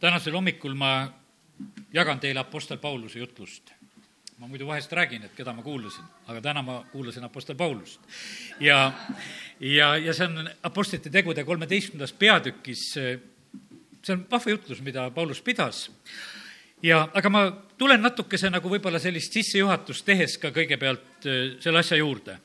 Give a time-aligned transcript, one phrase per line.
[0.00, 1.12] tänasel hommikul ma
[1.92, 3.72] jagan teile Apostel Pauluse jutlust.
[4.40, 8.00] ma muidu vahest räägin, et keda ma kuulasin, aga täna ma kuulasin Apostel Paulust.
[8.60, 8.92] ja,
[9.60, 15.90] ja, ja see on Apostlite tegude kolmeteistkümnendas peatükis, see on vahva jutlus, mida Paulus pidas.
[16.82, 17.42] ja, aga ma
[17.78, 22.38] tulen natukese nagu võib-olla sellist sissejuhatust tehes ka kõigepealt äh, selle asja juurde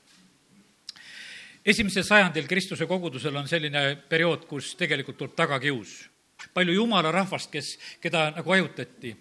[1.66, 5.96] esimesel sajandil Kristuse kogudusel on selline periood, kus tegelikult tuleb tagakius
[6.54, 9.16] palju jumala rahvast, kes, keda nagu ajutati.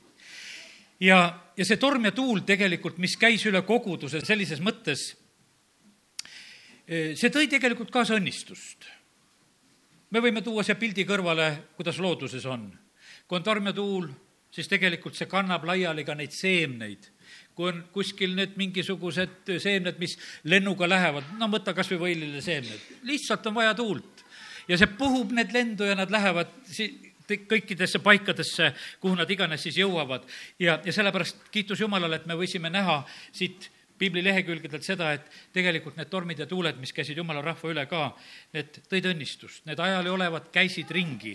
[1.00, 1.18] ja,
[1.56, 5.14] ja see torm ja tuul tegelikult, mis käis üle koguduse sellises mõttes,
[6.86, 8.84] see tõi tegelikult kaasa õnnistust.
[10.10, 12.70] me võime tuua siia pildi kõrvale, kuidas looduses on.
[13.26, 14.08] kui on torm ja tuul,
[14.50, 17.14] siis tegelikult see kannab laiali ka neid seemneid
[17.54, 20.16] kui on kuskil need mingisugused seemned, mis
[20.50, 24.24] lennuga lähevad, no võta kas või võiliseemned, lihtsalt on vaja tuult.
[24.68, 29.78] ja see puhub need lendu ja nad lähevad si-, kõikidesse paikadesse, kuhu nad iganes siis
[29.80, 30.26] jõuavad.
[30.58, 35.98] ja, ja sellepärast kiitus Jumalale, et me võisime näha siit piibli lehekülgedelt seda, et tegelikult
[35.98, 38.08] need tormid ja tuuled, mis käisid jumala rahva üle ka,
[38.56, 41.34] need tõid õnnistust, need ajal olevad käisid ringi,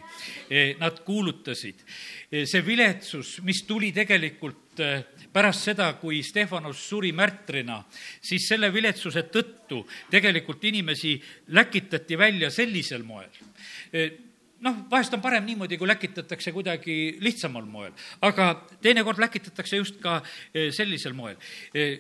[0.50, 1.86] e, nad kuulutasid.
[2.28, 4.92] E, see viletsus, mis tuli tegelikult e,
[5.32, 7.80] pärast seda, kui Stefanos suri märtrina,
[8.22, 11.16] siis selle viletsuse tõttu tegelikult inimesi
[11.56, 14.28] läkitati välja sellisel moel
[14.66, 17.94] noh, vahest on parem niimoodi, kui läkitatakse kuidagi lihtsamal moel,
[18.26, 18.52] aga
[18.84, 20.20] teinekord läkitatakse just ka
[20.54, 21.38] eh, sellisel moel.
[21.74, 22.00] Eh,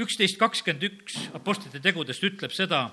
[0.00, 2.86] üksteist kakskümmend üks Apostlite tegudest ütleb seda,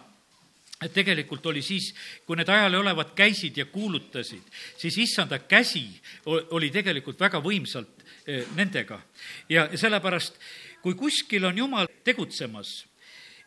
[0.83, 1.89] et tegelikult oli siis,
[2.25, 4.43] kui need ajal olevad käisid ja kuulutasid,
[4.77, 5.87] siis issanda käsi
[6.27, 9.01] oli tegelikult väga võimsalt eh, nendega.
[9.49, 10.37] ja sellepärast,
[10.81, 12.85] kui kuskil on Jumal tegutsemas,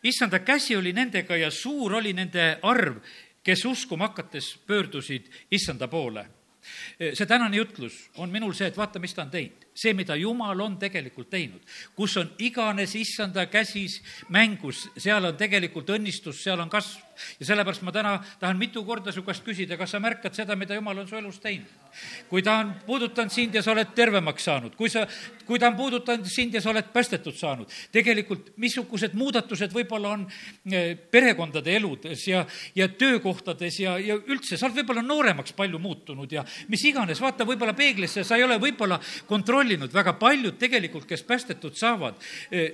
[0.03, 2.97] issanda käsi oli nendega ja suur oli nende arv
[3.43, 6.27] kes uskuma hakates pöördusid issanda poole.
[7.13, 10.59] see tänane jutlus on minul see, et vaata, mis ta on teinud see, mida Jumal
[10.61, 11.61] on tegelikult teinud,
[11.95, 16.99] kus on iganes issanda käsis mängus, seal on tegelikult õnnistus, seal on kasv.
[17.39, 20.75] ja sellepärast ma täna tahan mitu korda su käest küsida, kas sa märkad seda, mida
[20.75, 21.69] Jumal on su elus teinud?
[22.29, 25.03] kui ta on puudutanud sind ja sa oled tervemaks saanud, kui sa,
[25.45, 30.23] kui ta on puudutanud sind ja sa oled päästetud saanud, tegelikult missugused muudatused võib-olla on
[30.71, 32.45] eh, perekondade eludes ja,
[32.75, 37.45] ja töökohtades ja, ja üldse, sa oled võib-olla nooremaks palju muutunud ja mis iganes, vaata
[37.45, 38.97] võib-olla peeglisse, sa ei ole võib-olla
[39.27, 42.15] kontrollinud kontrollinud, väga paljud tegelikult, kes päästetud saavad,
[42.51, 42.71] eh,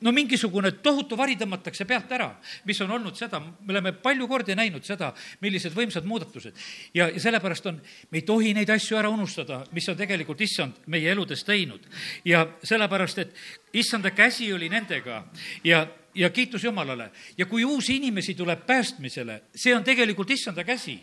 [0.00, 2.34] no mingisugune tohutu vari tõmmatakse pealt ära,
[2.66, 6.52] mis on olnud seda, me oleme palju kordi näinud seda, millised võimsad muudatused.
[6.94, 7.80] ja, ja sellepärast on,
[8.10, 11.80] me ei tohi neid asju ära unustada, mis on tegelikult issand meie eludes teinud.
[12.24, 13.34] ja sellepärast, et
[13.72, 15.24] issanda käsi oli nendega
[15.64, 17.10] ja ja kiitus Jumalale.
[17.38, 21.00] ja kui uusi inimesi tuleb päästmisele, see on tegelikult issanda käsi.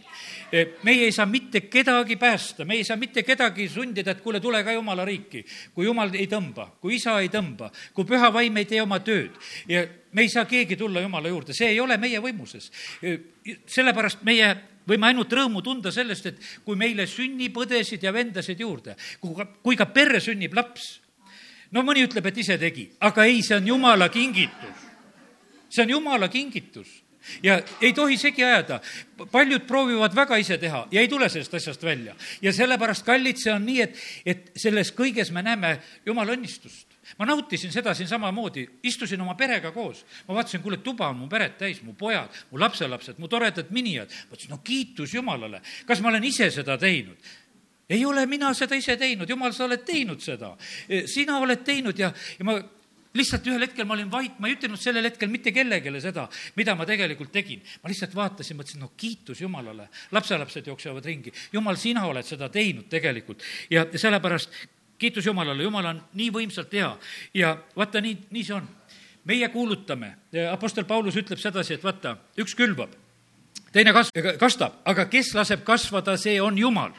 [0.52, 4.40] E, meie ei saa mitte kedagi päästa, me ei saa mitte kedagi sundida, et kuule,
[4.40, 5.46] tule ka Jumala riiki.
[5.74, 9.36] kui Jumal ei tõmba, kui isa ei tõmba, kui püha vaim ei tee oma tööd
[9.68, 12.72] ja me ei saa keegi tulla Jumala juurde, see ei ole meie võimuses.
[13.04, 13.18] E,
[13.66, 14.56] sellepärast meie
[14.88, 19.86] võime ainult rõõmu tunda sellest, et kui meile sünnib õdesid ja vendasid juurde, kui ka
[19.86, 21.02] perre sünnib laps,
[21.72, 24.91] no mõni ütleb, et ise tegi, aga ei, see on Jumala kingitus
[25.72, 27.02] see on jumala kingitus
[27.44, 28.82] ja ei tohi segi ajada.
[29.32, 32.16] paljud proovivad väga ise teha ja ei tule sellest asjast välja.
[32.42, 37.26] ja sellepärast, kallid, see on nii, et, et selles kõiges me näeme jumala õnnistust ma
[37.26, 41.58] nautisin seda siin samamoodi, istusin oma perega koos, ma vaatasin, kuule, tuba on mu peret
[41.60, 44.12] täis, mu pojad, mu lapselapsed, mu toredad minijad.
[44.32, 47.18] mõtlesin, no kiitus Jumalale, kas ma olen ise seda teinud?
[47.92, 50.56] ei ole mina seda ise teinud, Jumal, sa oled teinud seda.
[51.06, 52.62] sina oled teinud ja, ja ma
[53.14, 56.76] lihtsalt ühel hetkel ma olin vait, ma ei ütelnud sellel hetkel mitte kellelegi seda, mida
[56.76, 57.62] ma tegelikult tegin.
[57.84, 61.34] ma lihtsalt vaatasin, mõtlesin, no kiitus Jumalale, lapselapsed jooksevad ringi.
[61.54, 63.44] Jumal, sina oled seda teinud tegelikult.
[63.70, 64.56] Ja sellepärast
[65.02, 66.92] kiitus Jumalale, Jumal on nii võimsalt hea.
[67.34, 68.70] Ja vaata, nii, nii see on.
[69.26, 70.16] meie kuulutame,
[70.52, 72.96] Apostel Paulus ütleb sedasi, et vaata, üks külvab,
[73.72, 74.10] teine kas-,
[74.42, 76.90] kastab, aga kes laseb kasvada, see on Jumal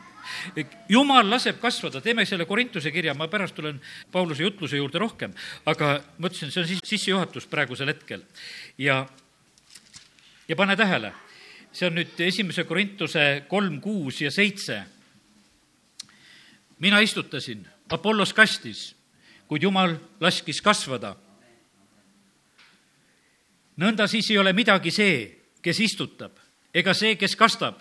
[0.88, 3.80] jumal laseb kasvada, teeme selle Korintuse kirja, ma pärast tulen
[4.13, 5.34] Pauluse jutluse juurde rohkem,
[5.66, 8.22] aga mõtlesin, see on siis sissejuhatus praegusel hetkel.
[8.78, 9.07] ja,
[10.48, 11.13] ja pane tähele,
[11.72, 14.83] see on nüüd esimese Korintuse kolm, kuus ja seitse.
[16.78, 18.95] mina istutasin, Apollos kastis,
[19.48, 21.16] kuid Jumal laskis kasvada.
[23.77, 26.33] nõnda siis ei ole midagi see, kes istutab,
[26.74, 27.80] ega see, kes kastab,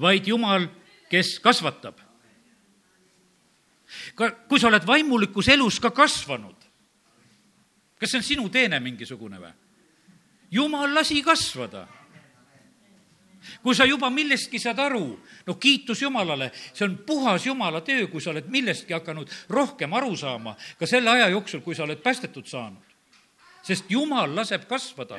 [0.00, 0.68] vaid Jumal
[1.10, 1.98] kes kasvatab.
[4.14, 6.56] ka, kui sa oled vaimulikus elus ka kasvanud,
[7.98, 9.54] kas see on sinu teene mingisugune või?
[10.50, 11.86] jumal lasi kasvada.
[13.62, 18.20] kui sa juba millestki saad aru, no kiitus Jumalale, see on puhas Jumala töö, kui
[18.20, 22.46] sa oled millestki hakanud rohkem aru saama ka selle aja jooksul, kui sa oled päästetud
[22.46, 22.90] saanud
[23.62, 25.18] sest Jumal laseb kasvada.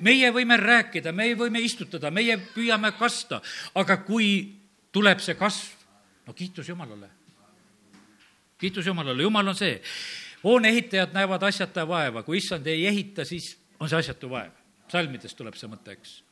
[0.00, 3.40] meie võime rääkida, meie võime istutada, meie püüame kasta,
[3.74, 4.61] aga kui
[4.92, 5.86] tuleb see kasv,
[6.26, 7.08] no kiitus Jumalale.
[8.58, 9.82] kiitus Jumalale, Jumal on see.
[10.44, 14.52] hoone ehitajad näevad asjata vaeva, kui issand ei ehita, siis on see asjatu vaev.
[14.88, 16.22] salmidest tuleb see mõte, eks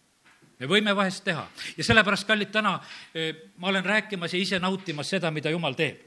[0.61, 1.47] me võime vahest teha
[1.77, 2.79] ja sellepärast, kallid, täna
[3.15, 6.05] eh, ma olen rääkimas ja ise nautimas seda, mida Jumal teeb.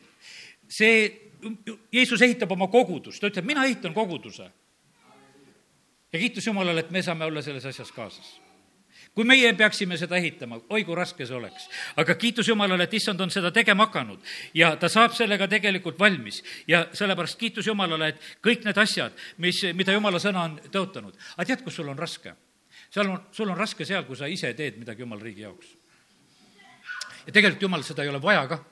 [0.70, 1.32] see,
[1.92, 4.46] Jeesus ehitab oma kogudust, ta ütleb, mina ehitan koguduse
[6.14, 8.38] ja kiitus Jumalale, et me saame olla selles asjas kaasas
[9.14, 11.68] kui meie peaksime seda ehitama, oi kui raske see oleks.
[11.96, 14.20] aga kiitus Jumalale, et issand on seda tegema hakanud
[14.54, 16.44] ja ta saab sellega tegelikult valmis.
[16.68, 21.14] ja sellepärast kiitus Jumalale, et kõik need asjad, mis, mida Jumala sõna on tõotanud.
[21.38, 22.34] aga tead, kus sul on raske?
[22.90, 25.76] seal on, sul on raske seal, kui sa ise teed midagi Jumala riigi jaoks.
[27.28, 28.64] ja tegelikult Jumal seda ei ole vaja ka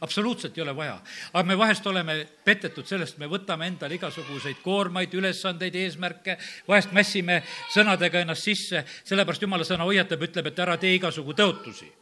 [0.00, 0.96] absoluutselt ei ole vaja.
[1.32, 6.38] aga me vahest oleme petetud sellest, me võtame endale igasuguseid koormaid, ülesandeid, eesmärke,
[6.68, 7.42] vahest mässime
[7.74, 11.92] sõnadega ennast sisse, sellepärast jumala sõna hoiatab, ütleb, et ära tee igasugu tõotusi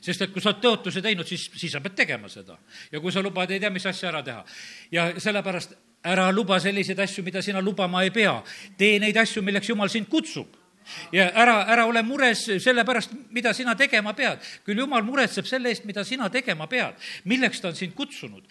[0.00, 2.56] sest et kui sa oled tõotuse teinud, siis, siis sa pead tegema seda.
[2.92, 4.44] ja kui sa lubad, ei tea, mis asja ära teha.
[4.90, 8.42] ja sellepärast ära luba selliseid asju, mida sina lubama ei pea.
[8.78, 10.59] tee neid asju, milleks Jumal sind kutsub
[11.12, 14.38] ja ära, ära ole mures selle pärast, mida sina tegema pead.
[14.64, 18.42] küll jumal muretseb selle eest, mida sina tegema pead, milleks ta on sind kutsunud.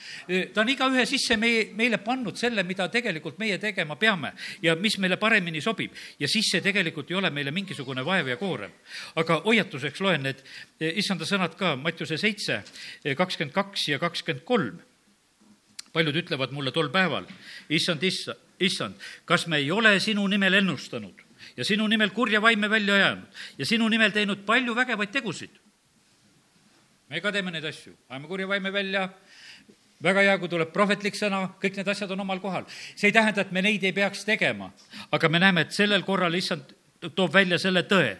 [0.53, 4.97] ta on igaühe sisse meie, meile pannud selle, mida tegelikult meie tegema peame ja mis
[4.97, 5.94] meile paremini sobib.
[6.19, 8.71] ja siis see tegelikult ei ole meile mingisugune vaev ja koorem.
[9.15, 10.44] aga hoiatuseks loen need
[10.80, 12.63] issanda sõnad ka, Mattiuse seitse,
[13.18, 14.80] kakskümmend kaks ja kakskümmend kolm
[15.94, 17.25] paljud ütlevad mulle tol päeval,
[17.69, 21.28] issand, issand, issand, kas me ei ole sinu nimel ennustanud
[21.59, 23.39] ja sinu nimel kurja vaime välja ajanud.
[23.57, 25.51] Ja sinu nimel teinud palju vägevaid tegusid.
[27.09, 29.09] me ka teeme neid asju, ajame kurja vaime välja,
[30.03, 32.65] väga hea, kui tuleb prohvetlik sõna, kõik need asjad on omal kohal.
[32.95, 34.71] see ei tähenda, et me neid ei peaks tegema,
[35.11, 36.75] aga me näeme, et sellel korral issand
[37.15, 38.17] toob välja selle tõe.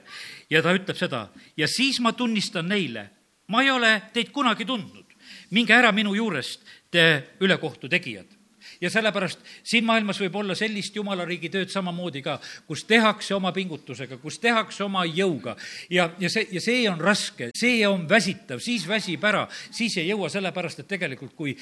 [0.50, 1.30] Ja ta ütleb seda.
[1.58, 3.10] Ja siis ma tunnistan neile,
[3.48, 5.06] ma ei ole teid kunagi tundnud,
[5.52, 8.39] minge ära minu juurest, te ülekohtu tegijad
[8.82, 13.52] ja sellepärast siin maailmas võib olla sellist jumala riigi tööd samamoodi ka, kus tehakse oma
[13.56, 15.56] pingutusega, kus tehakse oma jõuga
[15.90, 20.10] ja, ja see, ja see on raske, see on väsitav, siis väsib ära, siis ei
[20.12, 21.56] jõua, sellepärast et tegelikult kui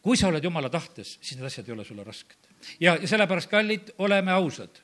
[0.00, 2.48] kui sa oled jumala tahtes, siis need asjad ei ole sulle rasked.
[2.80, 4.80] ja, ja sellepärast, kallid, oleme ausad.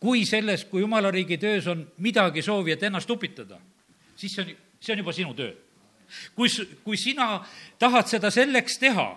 [0.00, 3.60] kui selles, kui jumala riigi töös on midagi soovi, et ennast upitada,
[4.16, 5.54] siis see on, see on juba sinu töö.
[6.34, 6.48] kui,
[6.84, 7.44] kui sina
[7.78, 9.08] tahad seda selleks teha,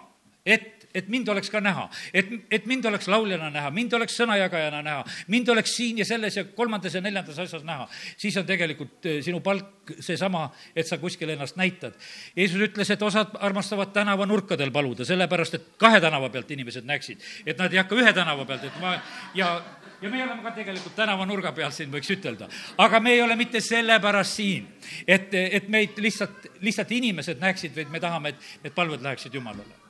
[0.46, 4.82] et et mind oleks ka näha, et, et mind oleks lauljana näha, mind oleks sõnajagajana
[4.86, 5.04] näha,
[5.34, 7.88] mind oleks siin ja selles ja kolmandas ja neljandas asjas näha,
[8.18, 10.46] siis on tegelikult eh, sinu palk seesama,
[10.76, 11.98] et sa kuskil ennast näitad.
[12.38, 17.58] Jeesus ütles, et osad armastavad tänavanurkadel paluda, sellepärast et kahe tänava pealt inimesed näeksid, et
[17.58, 18.98] nad ei hakka ühe tänava pealt, et ma
[19.38, 19.56] ja
[20.04, 22.50] ja me oleme ka tegelikult tänavanurga peal siin, võiks ütelda.
[22.78, 24.68] aga me ei ole mitte sellepärast siin,
[25.08, 29.83] et, et meid lihtsalt, lihtsalt inimesed näeksid, vaid me tahame, et need palved läheksid Jumalale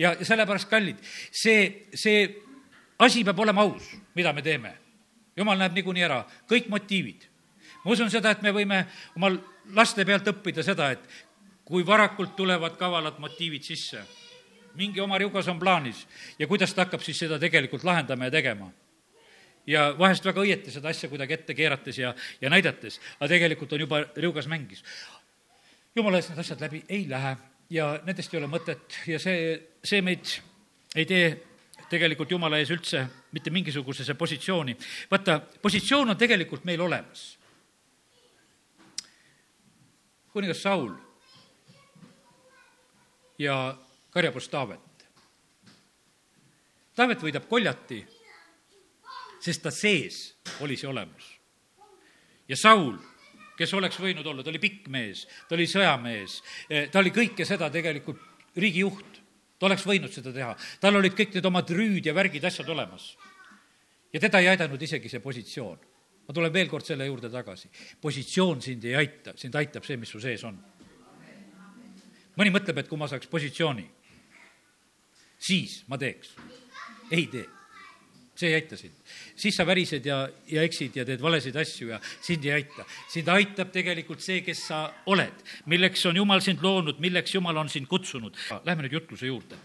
[0.00, 1.00] ja sellepärast, kallid,
[1.32, 2.24] see, see
[3.00, 4.76] asi peab olema aus, mida me teeme.
[5.36, 7.26] jumal näeb niikuinii ära kõik motiivid.
[7.84, 8.84] ma usun seda, et me võime
[9.16, 9.30] oma
[9.76, 11.04] laste pealt õppida seda, et
[11.64, 14.02] kui varakult tulevad kavalad motiivid sisse,
[14.74, 16.06] mingi oma riugas on plaanis
[16.38, 18.70] ja kuidas ta hakkab siis seda tegelikult lahendama ja tegema
[19.66, 23.80] ja vahest väga õieti seda asja kuidagi ette keerates ja, ja näidates, aga tegelikult on
[23.86, 24.84] juba riugas mängis.
[25.94, 27.36] jumala eest need asjad läbi ei lähe
[27.70, 30.32] ja nendest ei ole mõtet ja see, see meid
[30.98, 31.26] ei tee
[31.90, 33.02] tegelikult Jumala ees üldse
[33.34, 34.76] mitte mingisugusesse positsiooni.
[35.10, 37.38] vaata, positsioon on tegelikult meil olemas.
[40.32, 40.92] kuningas Saul
[43.38, 43.76] ja
[44.10, 45.06] karjapoiss Taavet.
[46.94, 47.98] Taavet võidab koljati,
[49.42, 51.38] sest ta sees oli see olemas.
[52.48, 52.98] ja Saul
[53.60, 56.38] kes oleks võinud olla, ta oli pikk mees, ta oli sõjamees,
[56.68, 59.20] eh, ta oli kõike seda tegelikult riigijuht,
[59.60, 63.16] ta oleks võinud seda teha, tal olid kõik need omad rüüd ja värgid, asjad olemas.
[64.12, 65.78] ja teda ei aidanud isegi see positsioon.
[66.28, 67.68] ma tulen veel kord selle juurde tagasi.
[68.00, 70.58] positsioon sind ei aita, sind aitab see, mis su sees on.
[72.36, 73.90] mõni mõtleb, et kui ma saaks positsiooni,
[75.38, 76.36] siis ma teeks.
[77.10, 77.59] ei tee
[78.40, 78.96] see ei aita sind.
[79.36, 82.86] siis sa värised ja, ja eksid ja teed valesid asju ja sind ei aita.
[83.12, 84.82] sind aitab tegelikult see, kes sa
[85.12, 88.36] oled, milleks on Jumal sind loonud, milleks Jumal on sind kutsunud.
[88.64, 89.60] Lähme nüüd jutluse juurde.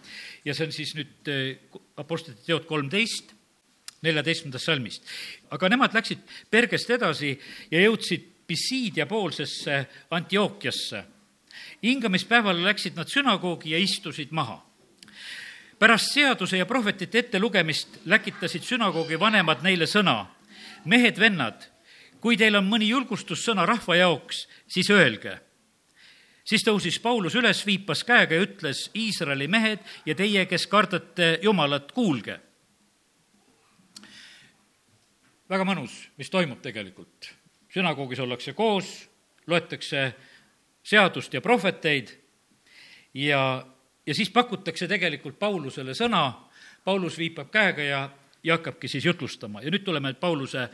[0.46, 1.58] ja see on siis nüüd eh,
[1.98, 3.32] Apostlite teod kolmteist,
[4.06, 5.12] neljateistkümnendast salmist.
[5.50, 7.36] aga nemad läksid Pergest edasi
[7.72, 11.04] ja jõudsid Pisiidia poolsesse Antiookiasse.
[11.84, 14.62] hingamispäeval läksid nad sünagoogi ja istusid maha.
[15.80, 20.26] Pärast seaduse ja prohvetite ettelugemist läkitasid sünagoogi vanemad neile sõna.
[20.86, 21.64] mehed-vennad,
[22.22, 25.40] kui teil on mõni julgustussõna rahva jaoks, siis öelge
[26.46, 31.92] siis tõusis Paulus üles, viipas käega ja ütles, Iisraeli mehed ja teie, kes kardate Jumalat,
[31.92, 32.40] kuulge.
[35.50, 37.34] väga mõnus, mis toimub tegelikult.
[37.70, 39.10] sünagoogis ollakse koos,
[39.48, 40.14] loetakse
[40.84, 42.10] seadust ja prohveteid
[43.14, 43.66] ja,
[44.06, 46.28] ja siis pakutakse tegelikult Paulusele sõna,
[46.84, 48.10] Paulus viipab käega ja,
[48.44, 50.70] ja hakkabki siis jutlustama ja nüüd tuleme Pauluse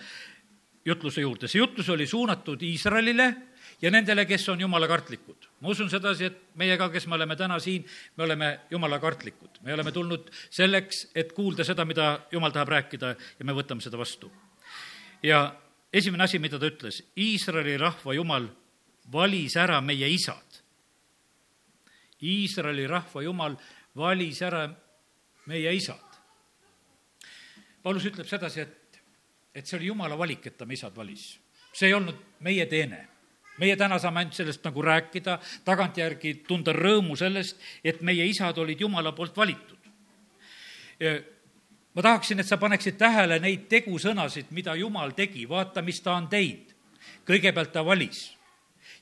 [0.86, 1.48] jutluse juurde.
[1.48, 3.36] see jutlus oli suunatud Iisraelile
[3.82, 5.48] ja nendele, kes on jumalakartlikud.
[5.60, 7.86] ma usun sedasi, et meie ka, kes me oleme täna siin,
[8.18, 9.62] me oleme jumalakartlikud.
[9.62, 13.98] me oleme tulnud selleks, et kuulda seda, mida jumal tahab rääkida ja me võtame seda
[13.98, 14.32] vastu.
[15.24, 15.56] ja
[15.94, 18.50] esimene asi, mida ta ütles, Iisraeli rahva jumal
[19.12, 20.51] valis ära meie isad.
[22.22, 23.56] Iisraeli rahva jumal
[23.98, 24.66] valis ära
[25.50, 26.20] meie isad.
[27.82, 29.00] Paulus ütleb sedasi, et,
[29.56, 31.40] et see oli jumala valik, et ta me isad valis.
[31.74, 33.08] see ei olnud meie teene
[33.62, 38.82] meie täna saame ainult sellest nagu rääkida, tagantjärgi tunda rõõmu sellest, et meie isad olid
[38.82, 39.78] Jumala poolt valitud.
[41.94, 46.28] ma tahaksin, et sa paneksid tähele neid tegusõnasid, mida Jumal tegi, vaata, mis ta on
[46.28, 46.74] teinud.
[47.26, 48.38] kõigepealt ta valis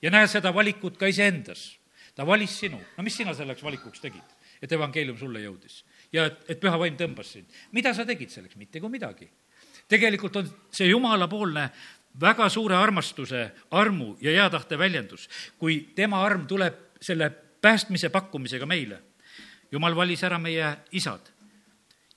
[0.01, 1.78] ja näe seda valikut ka iseendas.
[2.19, 6.41] Ta valis sinu, no mis sina selleks valikuks tegid, et evangeelium sulle jõudis ja et,
[6.51, 7.47] et püha vaim tõmbas sind.
[7.71, 9.29] mida sa tegid selleks, mitte kui midagi
[9.89, 11.65] tegelikult on see jumalapoolne
[12.19, 17.29] väga suure armastuse, armu ja hea tahte väljendus, kui tema arm tuleb selle
[17.61, 19.01] päästmise pakkumisega meile.
[19.71, 21.21] jumal valis ära meie isad.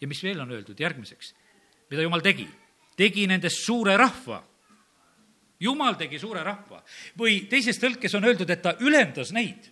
[0.01, 1.35] ja mis veel on öeldud järgmiseks,
[1.91, 2.49] mida jumal tegi?
[2.97, 4.43] tegi nendest suure rahva.
[5.61, 6.83] jumal tegi suure rahva
[7.19, 9.71] või teises tõlkes on öeldud, et ta ülendas neid.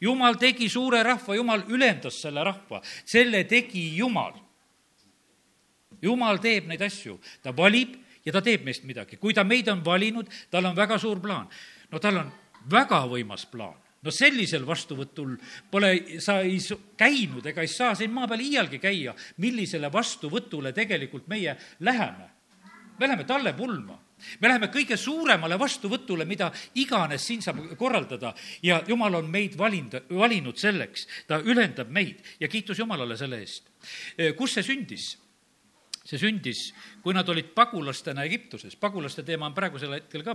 [0.00, 4.34] Jumal tegi suure rahva, jumal ülendas selle rahva, selle tegi Jumal.
[6.02, 9.16] jumal teeb neid asju, ta valib ja ta teeb meist midagi.
[9.16, 11.48] kui ta meid on valinud, tal on väga suur plaan.
[11.90, 12.32] no tal on
[12.70, 15.36] väga võimas plaan no sellisel vastuvõtul
[15.70, 16.58] pole, sa ei
[16.96, 22.28] käinud ega ei saa siin maa peal iialgi käia, millisele vastuvõtule tegelikult meie läheme.
[22.98, 24.03] me läheme talle pulma
[24.40, 30.08] me läheme kõige suuremale vastuvõtule, mida iganes siin saab korraldada ja jumal on meid valinud,
[30.10, 33.70] valinud selleks, ta ülendab meid ja kiitus Jumalale selle eest.
[34.36, 35.23] kus see sündis?
[36.04, 36.68] See sündis
[37.04, 40.32] kui nad olid pagulastena Egiptuses, pagulaste teema on praegusel hetkel ka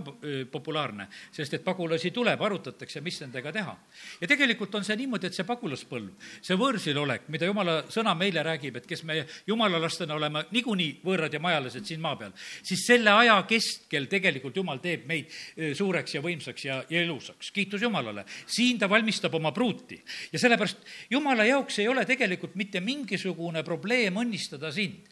[0.52, 3.74] populaarne, sest et pagulasi tuleb, arutatakse, mis nendega teha.
[4.20, 8.44] ja tegelikult on see niimoodi, et see pagulaspõlv, see võõrsil olek, mida jumala sõna meile
[8.46, 12.86] räägib, et kes me jumala lastena oleme niikuinii võõrad ja majalised siin maa peal, siis
[12.86, 15.34] selle aja keskel tegelikult jumal teeb meid
[15.74, 17.50] suureks ja võimsaks ja, ja ilusaks.
[17.50, 18.24] kiitus Jumalale.
[18.46, 19.98] siin ta valmistab oma pruuti
[20.32, 25.10] ja sellepärast jumala jaoks ei ole tegelikult mitte mingisugune probleem õnnistada sind,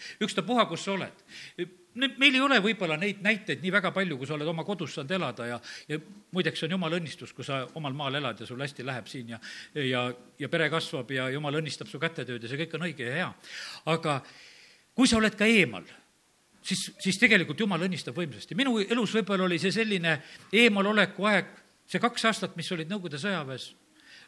[0.48, 4.36] ükstapuha, kus sa oled meil ei ole võib-olla neid näiteid nii väga palju, kui sa
[4.36, 5.56] oled oma kodus saanud elada ja,
[5.88, 5.98] ja
[6.32, 9.32] muideks see on jumala õnnistus, kui sa omal maal elad ja sul hästi läheb siin
[9.34, 9.40] ja,
[9.74, 10.04] ja,
[10.38, 13.32] ja pere kasvab ja jumal õnnistab su kätetööd ja see kõik on õige ja hea.
[13.90, 14.20] aga
[14.94, 15.88] kui sa oled ka eemal,
[16.62, 18.54] siis, siis tegelikult jumal õnnistab võimsasti.
[18.54, 20.20] minu elus võib-olla oli see selline
[20.52, 21.50] eemaloleku aeg,
[21.88, 23.72] see kaks aastat, mis olid Nõukogude sõjaväes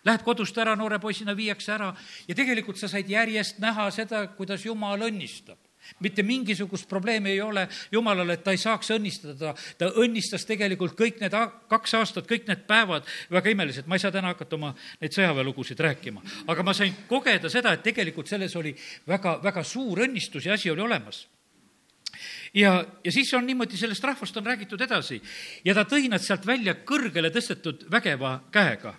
[0.00, 1.90] Lähed kodust ära, noore poisina viiakse ära
[2.24, 5.60] ja tegelikult sa said järjest näha seda, kuidas Jumal õnnistab
[6.00, 7.68] mitte mingisugust probleemi ei ole.
[7.92, 11.34] Jumalale, et ta ei saaks õnnistada, ta õnnistas tegelikult kõik need
[11.70, 13.08] kaks aastat, kõik need päevad.
[13.30, 17.50] Väga imelised, ma ei saa täna hakata oma neid sõjaväelugusid rääkima, aga ma sain kogeda
[17.52, 18.74] seda, et tegelikult selles oli
[19.08, 21.26] väga, väga suur õnnistus ja asi oli olemas.
[22.54, 25.20] Ja, ja siis on niimoodi, sellest rahvast on räägitud edasi.
[25.64, 28.94] Ja ta tõi nad sealt välja kõrgele tõstetud vägeva käega.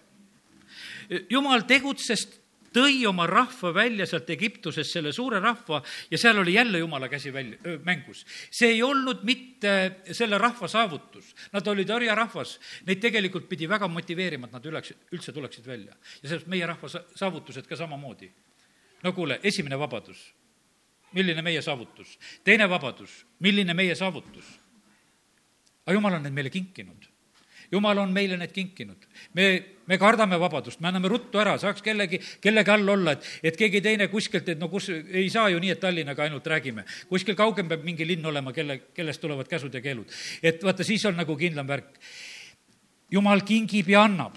[1.29, 2.40] jumal tegutses
[2.74, 7.34] tõi oma rahva välja sealt Egiptusest, selle suure rahva, ja seal oli jälle jumala käsi
[7.34, 8.25] välja, mängus.
[8.51, 14.48] see ei olnud mitte selle rahva saavutus, nad olid orjarahvas, neid tegelikult pidi väga motiveerima,
[14.48, 15.96] et nad üleks, üldse tuleksid välja.
[16.24, 18.32] ja sellest meie rahva saavutused ka samamoodi.
[19.04, 20.32] no kuule, esimene vabadus,
[21.13, 22.18] milline meie saavutus?
[22.44, 24.60] teine vabadus, milline meie saavutus?
[25.86, 27.11] aga jumal on need meile kinkinud
[27.72, 29.08] jumal on meile need kinkinud.
[29.34, 29.46] me,
[29.88, 33.82] me kardame vabadust, me anname ruttu ära, saaks kellegi, kellegi all olla, et, et keegi
[33.82, 36.86] teine kuskilt, et no kus, ei saa ju nii, et Tallinnaga ainult räägime.
[37.10, 40.12] kuskil kaugem peab mingi linn olema, kelle, kellest tulevad käsud ja keelud.
[40.44, 41.96] et vaata, siis on nagu kindlam värk.
[43.12, 44.36] jumal kingib ja annab.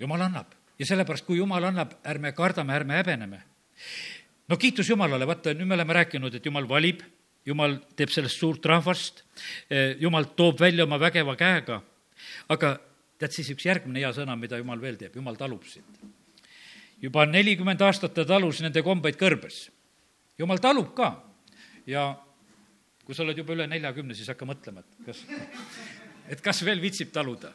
[0.00, 3.42] jumal annab ja sellepärast, kui jumal annab, ärme kardame, ärme häbeneme.
[4.48, 7.02] no kiitus Jumalale, vaata, nüüd me oleme rääkinud, et Jumal valib
[7.46, 9.24] jumal teeb sellest suurt rahvast,
[10.00, 11.80] jumal toob välja oma vägeva käega,
[12.52, 12.74] aga
[13.20, 16.08] tead siis üks järgmine hea sõna, mida jumal veel teeb, jumal talub sind.
[17.00, 19.70] juba nelikümmend aastat ta talus nende kombeid kõrbes.
[20.38, 21.22] jumal talub ka
[21.86, 22.16] ja
[23.04, 25.24] kui sa oled juba üle neljakümne, siis hakka mõtlema, et kas,
[26.36, 27.52] et kas veel viitsib taluda.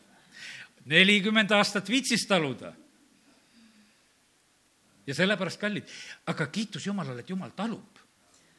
[0.86, 2.74] nelikümmend aastat viitsis taluda.
[5.06, 5.86] ja sellepärast, kallid,
[6.26, 7.95] aga kiitus Jumalale, et Jumal talub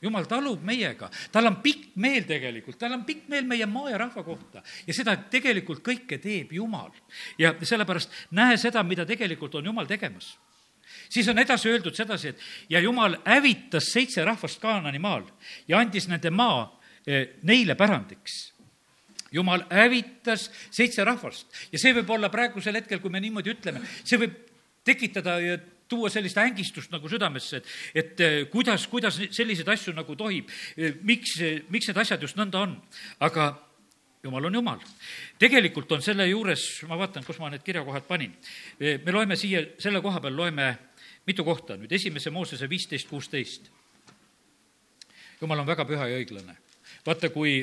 [0.02, 4.00] jumal talub meiega, tal on pikk meel tegelikult, tal on pikk meel meie maa ja
[4.00, 4.62] rahva kohta.
[4.86, 6.90] Ja seda tegelikult kõike teeb Jumal.
[7.38, 10.36] ja sellepärast näe seda, mida tegelikult on Jumal tegemas.
[11.08, 15.24] siis on edasi öeldud sedasi, et ja Jumal hävitas seitse rahvast Kaanani maal
[15.68, 18.52] ja andis nende maa eh, neile pärandiks.
[19.32, 21.46] Jumal hävitas seitse rahvast.
[21.72, 24.36] Ja see võib olla praegusel hetkel, kui me niimoodi ütleme, see võib
[24.86, 25.40] tekitada
[25.88, 30.96] tuua sellist ängistust nagu südamesse, et, et eh, kuidas, kuidas selliseid asju nagu tohib, eh,
[31.06, 31.36] miks,
[31.70, 32.74] miks need asjad just nõnda on.
[33.20, 33.52] aga
[34.26, 34.82] jumal on jumal.
[35.38, 38.34] tegelikult on selle juures, ma vaatan, kus ma need kirjakohad panin,
[38.80, 40.72] eh, me loeme siia, selle koha peal loeme
[41.26, 43.70] mitu kohta nüüd, esimese Moosese viisteist, kuusteist.
[45.40, 46.56] jumal on väga püha ja õiglane.
[47.06, 47.60] vaata, kui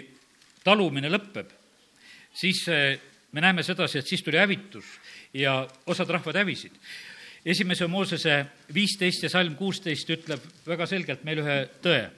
[0.63, 1.49] talumine lõpeb,
[2.33, 2.67] siis
[3.33, 4.85] me näeme sedasi, et siis tuli hävitus
[5.33, 6.79] ja osad rahvad hävisid
[7.45, 12.09] esimese Moosese viisteist ja salm kuusteist ütleb väga selgelt meil ühe tõe.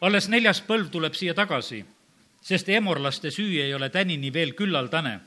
[0.00, 1.84] alles neljas põlv tuleb siia tagasi,
[2.42, 5.20] sest emorlaste süü ei ole tänini veel küllaldane.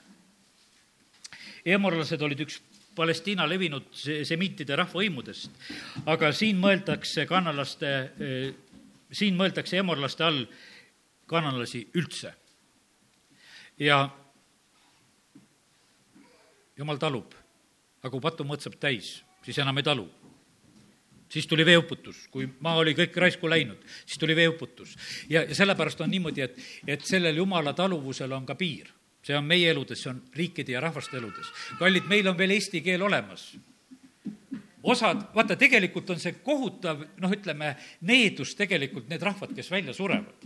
[1.65, 2.61] emorlased olid üks
[2.95, 3.87] Palestiina levinud
[4.23, 5.51] semiitide rahvahõimudest,
[6.05, 8.11] aga siin mõeldakse kanalaste,
[9.11, 10.45] siin mõeldakse emorlaste all
[11.25, 12.33] kanalasi üldse.
[13.79, 14.09] ja
[16.77, 17.42] jumal talub
[18.03, 20.09] aga kui patumõõt saab täis, siis enam ei talu.
[21.33, 24.97] siis tuli veeuputus, kui maa oli kõik raisku läinud, siis tuli veeuputus.
[25.29, 26.57] ja, ja sellepärast on niimoodi, et,
[26.87, 28.91] et sellel jumala taluvusel on ka piir.
[29.23, 31.47] see on meie eludes, see on riikide ja rahvaste eludes.
[31.79, 33.53] kallid, meil on veel eesti keel olemas
[34.83, 40.43] osad, vaata, tegelikult on see kohutav, noh, ütleme, needus tegelikult need rahvad, kes välja surevad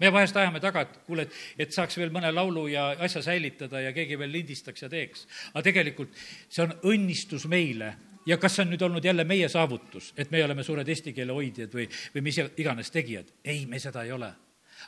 [0.00, 3.80] me vahest ajame taga, et kuule, et, et saaks veel mõne laulu ja asja säilitada
[3.84, 5.26] ja keegi veel lindistaks ja teeks.
[5.54, 6.14] aga tegelikult
[6.48, 7.94] see on õnnistus meile
[8.26, 11.32] ja kas see on nüüd olnud jälle meie saavutus, et me oleme suured eesti keele
[11.32, 13.32] hoidjad või, või mis iganes tegijad?
[13.44, 14.32] ei, me seda ei ole.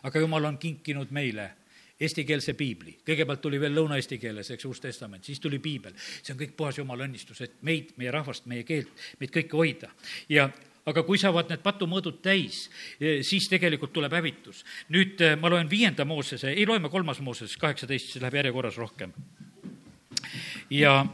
[0.03, 1.51] aga jumal on kinkinud meile
[2.01, 5.92] eestikeelse piibli, kõigepealt tuli veel lõuna-eesti keeles, eks, Uus Testament, siis tuli piibel.
[6.23, 9.90] see on kõik puhas jumala õnnistus, et meid, meie rahvast, meie keelt, meid kõike hoida.
[10.29, 10.49] ja
[10.90, 12.64] aga kui saavad need patumõõdud täis,
[13.00, 14.64] eh, siis tegelikult tuleb hävitus.
[14.88, 18.76] nüüd eh, ma loen viienda Moosese, ei loe me kolmas Mooses kaheksateist, see läheb järjekorras
[18.76, 19.12] rohkem.
[20.70, 21.07] ja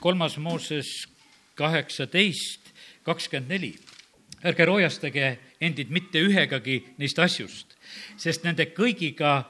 [0.00, 1.08] kolmas Mooses
[1.54, 3.74] kaheksateist, kakskümmend neli.
[4.44, 7.76] ärge roojastage endid mitte ühegagi neist asjust,
[8.16, 9.44] sest nende kõigiga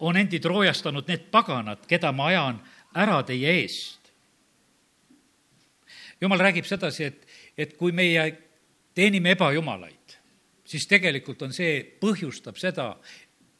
[0.00, 2.60] on endid roojastanud need paganad, keda ma ajan
[2.94, 4.00] ära teie eest.
[6.20, 7.26] jumal räägib sedasi, et,
[7.56, 8.49] et kui meie
[8.94, 10.16] teenime ebajumalaid,
[10.64, 12.92] siis tegelikult on see, põhjustab seda,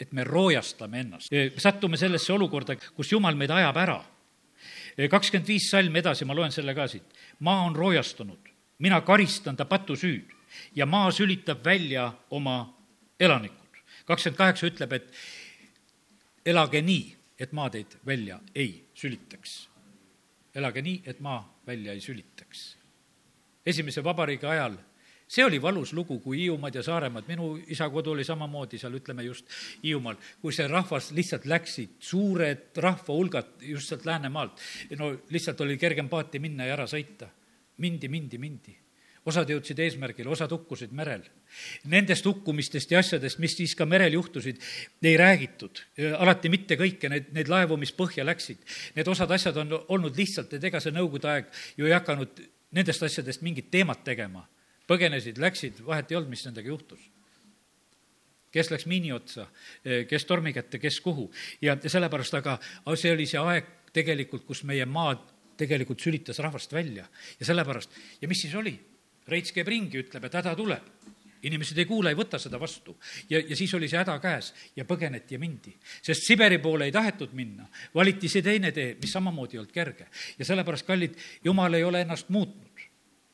[0.00, 1.34] et me roojastame ennast.
[1.58, 4.00] sattume sellesse olukorda, kus Jumal meid ajab ära.
[5.10, 7.04] kakskümmend viis salm edasi, ma loen selle ka siit.
[7.40, 10.30] maa on roojastunud, mina karistan ta patusüüd
[10.74, 12.74] ja maa sülitab välja oma
[13.20, 13.82] elanikud.
[14.04, 15.12] kakskümmend kaheksa ütleb, et
[16.46, 19.68] elage nii, et maa teid välja ei sülitaks.
[20.54, 22.76] elage nii, et maa välja ei sülitaks.
[23.66, 24.78] esimese vabariigi ajal
[25.30, 29.22] see oli valus lugu, kui Hiiumaad ja Saaremaad, minu isa kodu oli samamoodi seal, ütleme
[29.22, 29.46] just
[29.84, 34.62] Hiiumaal, kui see rahvas lihtsalt läksid, suured rahvahulgad just sealt Läänemaalt,
[34.98, 37.30] no lihtsalt oli kergem paati minna ja ära sõita.
[37.80, 38.76] mindi, mindi, mindi
[39.24, 41.22] osad jõudsid eesmärgile, osad hukkusid merel.
[41.92, 44.60] Nendest hukkumistest ja asjadest, mis siis ka merel juhtusid,
[45.02, 45.82] ei räägitud.
[46.18, 48.64] alati mitte kõike, need, neid laevu, mis põhja läksid.
[48.96, 52.40] Need osad asjad on olnud lihtsalt, et ega see nõukogude aeg ju ei hakanud
[52.72, 54.46] nendest asjadest mingit teemat tegema
[54.90, 57.00] põgenesid, läksid, vahet ei olnud, mis nendega juhtus.
[58.50, 59.44] kes läks miini otsa,
[60.10, 61.28] kes tormi kätte, kes kuhu
[61.62, 62.56] ja sellepärast, aga
[62.98, 65.14] see oli see aeg tegelikult, kus meie maa
[65.60, 67.06] tegelikult sülitas rahvast välja
[67.38, 68.74] ja sellepärast, ja mis siis oli?
[69.30, 70.88] Reits käib ringi, ütleb, et häda tuleb
[71.42, 72.96] inimesed ei kuule, ei võta seda vastu.
[73.30, 75.72] ja, ja siis oli see häda käes ja põgeneti ja mindi.
[76.02, 80.08] sest Siberi poole ei tahetud minna, valiti see teine tee, mis samamoodi ei olnud kerge.
[80.38, 82.69] ja sellepärast, kallid, jumal ei ole ennast muutnud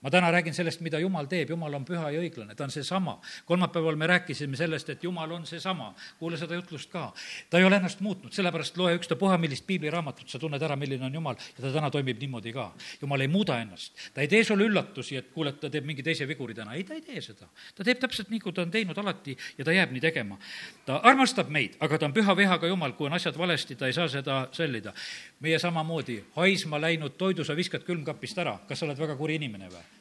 [0.07, 3.17] ma täna räägin sellest, mida Jumal teeb, Jumal on püha ja õiglane, ta on seesama.
[3.45, 5.89] kolmapäeval me rääkisime sellest, et Jumal on seesama,
[6.19, 7.13] kuule seda jutlust ka.
[7.51, 11.15] ta ei ole ennast muutnud, sellepärast loe ükstapuha millist piibliraamatut, sa tunned ära, milline on
[11.15, 12.69] Jumal ja ta täna toimib niimoodi ka.
[13.03, 16.07] Jumal ei muuda ennast, ta ei tee sulle üllatusi, et kuule, et ta teeb mingi
[16.07, 17.51] teise viguri täna, ei, ta ei tee seda.
[17.75, 20.39] ta teeb täpselt nii, kui ta on teinud alati ja ta jääb nii tegema.
[20.87, 23.99] ta armastab meid, aga ta on püha vihaga Jumal, kui on asjad valesti, ta ei
[23.99, 24.95] saa seda sällida.
[25.41, 29.67] meie samamoodi, haisma läinud toidu sa viskad külmkapist ära, kas sa oled väga kuri inimene
[29.75, 29.96] või?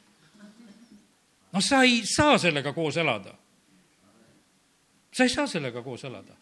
[1.56, 3.32] No sa ei saa sellega koos elada
[5.16, 6.34] sa ei saa sellega koos elada.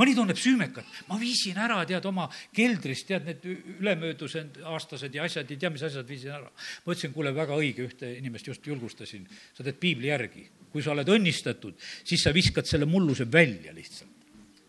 [0.00, 3.44] mõni tunneb süümekat, ma viisin ära, tead, oma keldrist, tead, need
[3.76, 6.48] ülemöödused aastased ja asjad, ei tea, mis asjad viisin ära.
[6.48, 10.48] ma ütlesin, kuule, väga õige, ühte inimest just julgustasin, sa teed piibli järgi.
[10.72, 11.76] kui sa oled õnnistatud,
[12.08, 14.11] siis sa viskad selle mulluse välja lihtsalt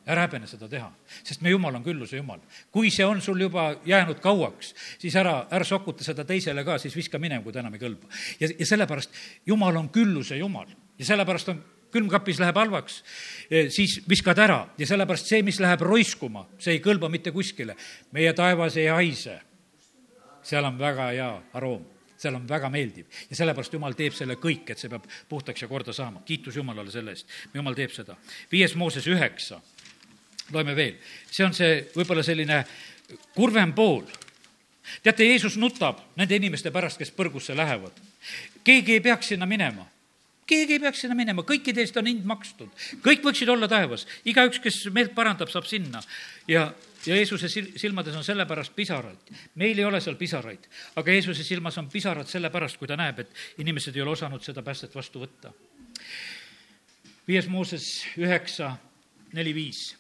[0.06, 0.90] ära häbene seda teha,
[1.24, 2.42] sest me Jumal on külluse Jumal.
[2.72, 6.96] kui see on sul juba jäänud kauaks, siis ära, ära sokuta seda teisele ka, siis
[6.96, 8.10] viska minema, kui ta enam ei kõlba.
[8.40, 9.14] ja, ja sellepärast
[9.46, 10.68] Jumal on külluse Jumal
[11.00, 11.64] ja sellepärast on
[11.94, 13.00] külmkapis läheb halvaks,
[13.50, 17.78] e, siis viskad ära ja sellepärast see, mis läheb roiskuma, see ei kõlba mitte kuskile.
[18.12, 19.40] meie taevas ei haise.
[20.44, 21.86] seal on väga hea aroom
[22.24, 25.68] seal on väga meeldiv ja sellepärast Jumal teeb selle kõik, et see peab puhtaks ja
[25.68, 26.22] korda saama.
[26.26, 27.28] kiitus Jumalale selle eest.
[27.54, 28.18] Jumal teeb seda.
[28.52, 29.62] viies Mooses üheksa
[30.52, 30.98] loeme veel,
[31.32, 32.64] see on see võib-olla selline
[33.36, 34.04] kurvem pool.
[35.04, 37.92] teate, Jeesus nutab nende inimeste pärast, kes põrgusse lähevad.
[38.64, 39.88] keegi ei peaks sinna minema
[40.48, 42.72] keegi ei peaks sinna minema, kõikide eest on hind makstud,
[43.04, 46.02] kõik võiksid olla taevas, igaüks, kes meelt parandab, saab sinna.
[46.48, 46.68] ja,
[47.06, 49.34] ja Jeesuse silmades on sellepärast pisaraid.
[49.56, 53.64] meil ei ole seal pisaraid, aga Jeesuse silmas on pisarad sellepärast, kui ta näeb, et
[53.64, 55.54] inimesed ei ole osanud seda päästet vastu võtta.
[57.28, 58.76] viies Mooses üheksa,
[59.34, 59.94] neli, viis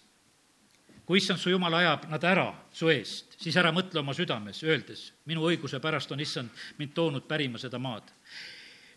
[1.06, 5.10] kui issand su jumal ajab nad ära su eest, siis ära mõtle oma südames, öeldes,
[5.28, 8.04] minu õiguse pärast on issand mind toonud pärima seda maad.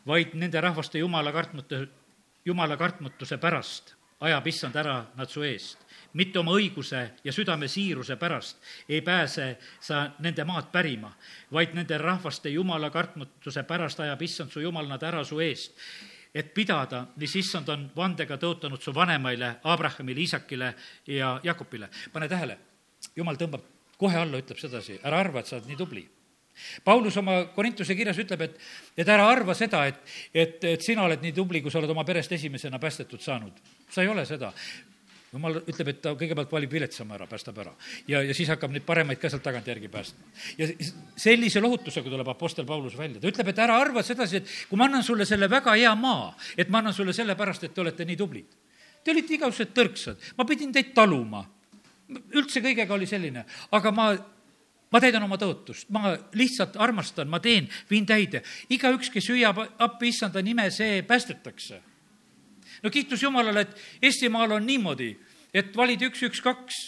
[0.06, 1.86] vaid nende rahvaste jumala kartmatu,
[2.44, 5.78] jumala kartmatuse pärast ajab issand ära nad su eest.
[6.12, 8.56] mitte oma õiguse ja südame siiruse pärast
[8.88, 11.12] ei pääse sa nende maad pärima,
[11.52, 15.72] vaid nende rahvaste jumala kartmatuse pärast ajab issand su jumal nad ära su eest
[16.36, 20.74] et pidada, mis issand on vandega tõotanud su vanemaile, Abrahamile, Iisakile
[21.08, 21.88] ja Jakobile.
[22.12, 22.58] pane tähele,
[23.16, 23.64] jumal tõmbab
[23.96, 26.04] kohe alla, ütleb sedasi, ära arva, et sa oled nii tubli.
[26.84, 28.60] Paulus oma Korintuse kirjas ütleb, et,
[28.96, 29.98] et ära arva seda, et,
[30.32, 33.64] et, et sina oled nii tubli, kui sa oled oma perest esimesena päästetud saanud.
[33.90, 34.52] sa ei ole seda
[35.32, 37.72] jumal ütleb, et ta kõigepealt valib viletsama ära, päästab ära.
[38.08, 40.30] ja, ja siis hakkab neid paremaid ka sealt tagantjärgi päästma.
[40.58, 40.68] ja
[41.16, 44.86] sellise lohutusega tuleb Apostel Paulus välja, ta ütleb, et ära arva sedasi, et kui ma
[44.86, 48.16] annan sulle selle väga hea maa, et ma annan sulle sellepärast, et te olete nii
[48.16, 48.54] tublid.
[49.04, 51.44] Te olite igavesed tõrksad, ma pidin teid taluma.
[52.06, 54.14] üldse kõigega oli selline, aga ma
[54.92, 58.42] ma täidan oma tõotust, ma lihtsalt armastan, ma teen, viin täide.
[58.70, 61.82] igaüks, kes hüüab appi issanda nime, see päästetakse
[62.82, 65.10] no kiitus Jumalale, et Eestimaal on niimoodi,
[65.54, 66.80] et valid üks, üks, kaks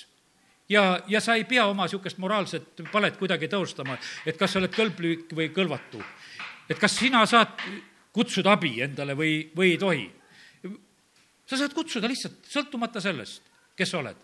[0.68, 4.74] ja, ja sa ei pea oma niisugust moraalset palet kuidagi tõostama, et kas sa oled
[4.74, 6.02] kõlblik või kõlvatu.
[6.68, 7.56] et kas sina saad
[8.12, 10.06] kutsuda abi endale või, või ei tohi.
[11.46, 13.42] sa saad kutsuda lihtsalt, sõltumata sellest,
[13.76, 14.16] kes sa oled.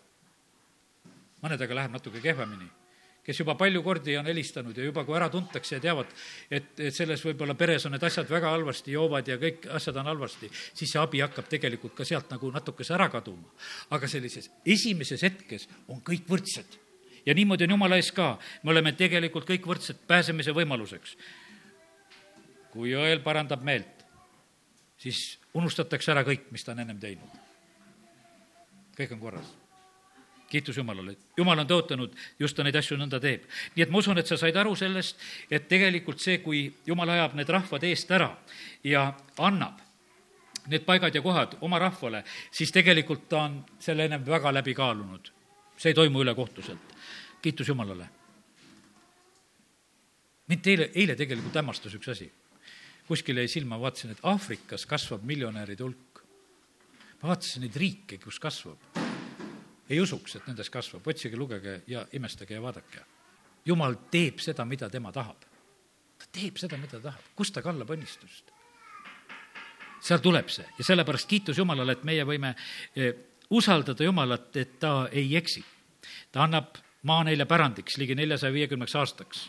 [1.42, 2.83] mõnedega läheb natuke kehvemini
[3.24, 6.10] kes juba palju kordi on helistanud ja juba, kui ära tuntakse ja teavad,
[6.52, 10.10] et, et selles võib-olla peres on need asjad väga halvasti, joovad ja kõik asjad on
[10.12, 13.48] halvasti, siis see abi hakkab tegelikult ka sealt nagu natukese ära kaduma.
[13.96, 16.78] aga sellises esimeses hetkes on kõik võrdsed.
[17.24, 21.16] ja niimoodi on jumala ees ka, me oleme tegelikult kõik võrdsed pääsemise võimaluseks.
[22.72, 24.04] kui õel parandab meelt,
[24.98, 27.44] siis unustatakse ära kõik, mis ta on ennem teinud.
[28.98, 29.63] kõik on korras
[30.54, 33.48] kiitus Jumalale, Jumal on tõotanud, just ta neid asju nõnda teeb.
[33.74, 35.18] nii et ma usun, et sa said aru sellest,
[35.50, 38.30] et tegelikult see, kui Jumal ajab need rahvad eest ära
[38.86, 39.08] ja
[39.42, 39.82] annab
[40.70, 45.32] need paigad ja kohad oma rahvale, siis tegelikult ta on selle ennem väga läbi kaalunud.
[45.76, 46.94] see ei toimu ülekohtuselt.
[47.42, 48.08] kiitus Jumalale.
[50.48, 52.32] mind eile, eile tegelikult hämmastas üks asi.
[53.08, 56.22] kuskil jäi silma, vaatasin, et Aafrikas kasvab miljonäride hulk.
[57.22, 59.03] ma vaatasin neid riike, kus kasvab
[59.90, 63.04] ei usuks, et nendes kasvab, otsige, lugege ja imestage ja vaadake.
[63.64, 65.40] jumal teeb seda, mida tema tahab.
[66.18, 68.52] ta teeb seda, mida ta tahab, kust ta kallab õnnistust?
[70.00, 72.54] seal tuleb see ja sellepärast kiitus Jumalale, et meie võime
[72.96, 73.14] eh,
[73.50, 75.64] usaldada Jumalat, et ta ei eksi.
[76.32, 79.48] ta annab maa neile pärandiks ligi neljasaja viiekümneks aastaks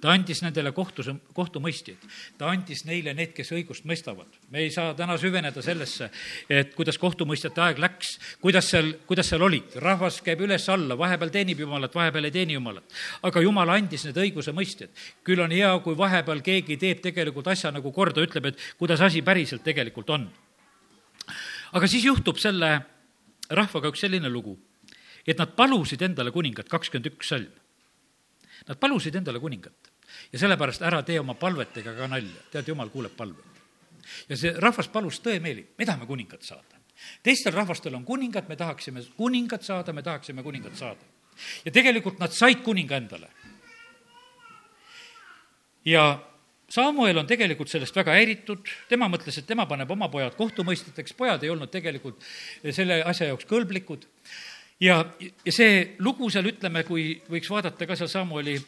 [0.00, 2.04] ta andis nendele kohtus, kohtumõistjaid,
[2.38, 4.26] ta andis neile need, kes õigust mõistavad.
[4.50, 6.10] me ei saa täna süveneda sellesse,
[6.48, 11.60] et kuidas kohtumõistjate aeg läks, kuidas seal, kuidas seal olid, rahvas käib üles-alla, vahepeal teenib
[11.60, 12.84] Jumalat, vahepeal ei teeni Jumalat.
[13.22, 14.90] aga Jumal andis need õigusemõistjad.
[15.24, 19.22] küll on hea, kui vahepeal keegi teeb tegelikult asja nagu korda, ütleb, et kuidas asi
[19.22, 20.30] päriselt tegelikult on.
[21.72, 22.80] aga siis juhtub selle
[23.50, 24.56] rahvaga üks selline lugu,
[25.26, 27.50] et nad palusid endale kuningat, kakskümmend üks salm.
[28.68, 29.90] Nad palusid endale kuningat
[30.32, 33.60] ja sellepärast ära tee oma palvetega ka nalja, tead, jumal kuuleb palveid.
[34.28, 36.80] ja see rahvas palus tõemeeli, me tahame kuningat saada.
[37.22, 41.04] teistel rahvastel on kuningad, me tahaksime kuningat saada, me tahaksime kuningat saada.
[41.64, 43.30] ja tegelikult nad said kuninga endale.
[45.84, 46.26] ja
[46.70, 51.42] Samuel on tegelikult sellest väga häiritud, tema mõtles, et tema paneb oma pojad kohtumõistjateks, pojad
[51.42, 52.22] ei olnud tegelikult
[52.70, 54.06] selle asja jaoks kõlblikud.
[54.80, 55.04] Ja,
[55.44, 58.58] ja see lugu seal, ütleme, kui võiks vaadata ka seal Samueli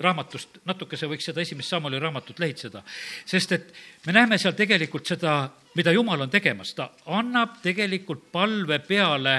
[0.00, 2.82] raamatust, natukese võiks seda esimest Samuli raamatut lehitseda,
[3.24, 3.72] sest et
[4.06, 5.38] me näeme seal tegelikult seda,
[5.76, 9.36] mida Jumal on tegemas, ta annab tegelikult palve peale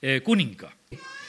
[0.00, 0.72] eh, kuninga.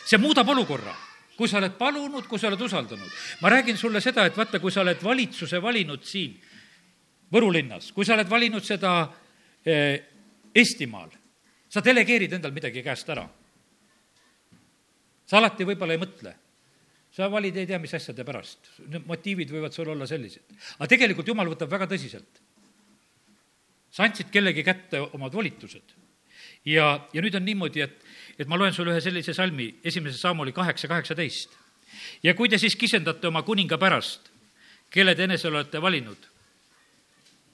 [0.06, 0.96] see muudab olukorra
[1.40, 3.10] kui sa oled palunud, kui sa oled usaldanud.
[3.42, 6.40] ma räägin sulle seda, et vaata, kui sa oled valitsuse valinud siin
[7.30, 9.08] Võru linnas, kui sa oled valinud seda
[9.66, 10.02] eh,
[10.56, 11.12] Eestimaal,
[11.70, 13.28] sa delegeerid endal midagi käest ära.
[15.30, 16.34] Sa alati võib-olla ei mõtle
[17.12, 20.46] sa valid ei tea mis asjade pärast, need motiivid võivad sul olla sellised.
[20.78, 22.42] aga tegelikult jumal võtab väga tõsiselt.
[23.92, 25.96] sa andsid kellegi kätte omad volitused.
[26.66, 28.06] ja, ja nüüd on niimoodi, et,
[28.38, 31.58] et ma loen sulle ühe sellise salmi, esimese sammuli kaheksa, kaheksateist.
[32.24, 34.30] ja kui te siis kisendate oma kuninga pärast,
[34.90, 36.30] kelle te enesele olete valinud,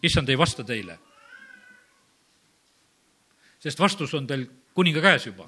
[0.04, 1.00] issand ei vasta teile.
[3.60, 5.48] sest vastus on teil kuninga käes juba.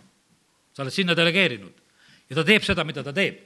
[0.74, 1.87] sa oled sinna delegeerinud
[2.30, 3.44] ja ta teeb seda, mida ta teeb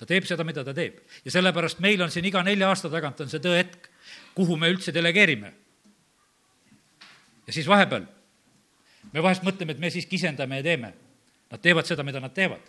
[0.00, 1.00] ta teeb seda, mida ta teeb.
[1.24, 3.90] ja sellepärast meil on siin iga nelja aasta tagant on see tõehetk,
[4.34, 5.52] kuhu me üldse delegeerime.
[7.46, 8.06] ja siis vahepeal
[9.12, 10.92] me vahest mõtleme, et me siis kisendame ja teeme.
[11.50, 12.62] Nad teevad seda, mida nad teevad.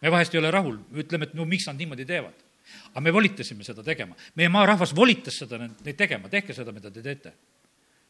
[0.00, 2.34] me vahest ei ole rahul, ütleme, et no miks nad niimoodi teevad.
[2.92, 4.16] aga me volitasime seda tegema.
[4.34, 7.32] meie maarahvas volitas seda, neid tegema, tehke seda, mida te teete.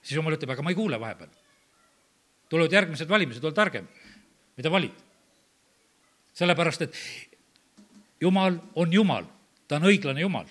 [0.02, 1.28] siis jumal ütleb, aga ma ei kuule vahepeal.
[2.48, 3.86] Tulevad järgmised valimised, ole targem,
[4.56, 5.08] mida valid
[6.38, 6.94] sellepärast, et
[8.20, 9.26] jumal on Jumal,
[9.68, 10.46] ta on õiglane Jumal.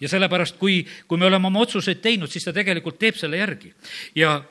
[0.00, 3.74] ja sellepärast, kui, kui me oleme oma otsuseid teinud, siis ta tegelikult teeb selle järgi.
[4.14, 4.42] ja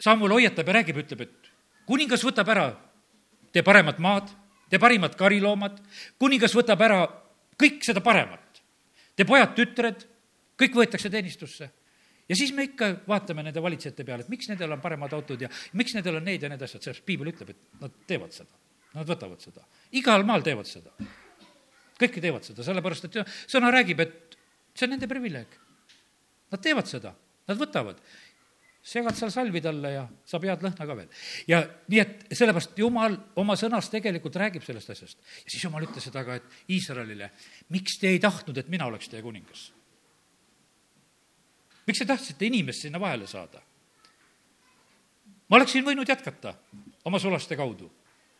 [0.00, 1.50] Samuel hoiatab ja räägib, ütleb, et
[1.86, 2.66] kuningas võtab ära
[3.52, 4.30] tee paremat maad,
[4.70, 5.78] tee parimad kariloomad,
[6.18, 7.06] kuningas võtab ära
[7.60, 8.40] kõik seda paremat.
[9.14, 10.02] Te pojad-tütred,
[10.58, 11.70] kõik võetakse teenistusse
[12.28, 15.50] ja siis me ikka vaatame nende valitsejate peale, et miks nendel on paremad autod ja
[15.72, 18.62] miks nendel on need ja need asjad, sellepärast piibel ütleb, et nad teevad seda.
[18.94, 19.64] Nad võtavad seda.
[19.98, 20.92] igal maal teevad seda
[22.00, 23.18] kõik teevad seda, sellepärast et
[23.50, 24.38] sõna räägib, et
[24.74, 25.58] see on nende privileeg.
[26.52, 27.14] Nad teevad seda,
[27.48, 28.00] nad võtavad
[28.84, 31.08] segad seal salvi talle ja saab head lõhna ka veel.
[31.48, 35.18] ja nii, et sellepärast Jumal oma sõnas tegelikult räägib sellest asjast.
[35.44, 37.30] ja siis Jumal ütles seda ka, et Iisraelile,
[37.72, 39.70] miks te ei tahtnud, et mina oleks teie kuningas?
[41.86, 43.62] Miks te tahtsite inimest sinna vahele saada?
[45.48, 46.54] ma oleksin võinud jätkata
[47.04, 47.90] oma sulaste kaudu.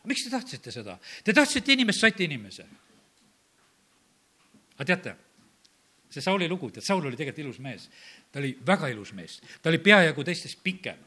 [0.03, 0.97] miks te tahtsite seda?
[1.23, 2.65] Te tahtsite inimest, saite inimese
[4.75, 5.15] aga teate,
[6.11, 7.89] see Sauli lugu, tead, Saul oli tegelikult ilus mees.
[8.31, 10.99] ta oli väga ilus mees, ta oli peajagu teistest pikem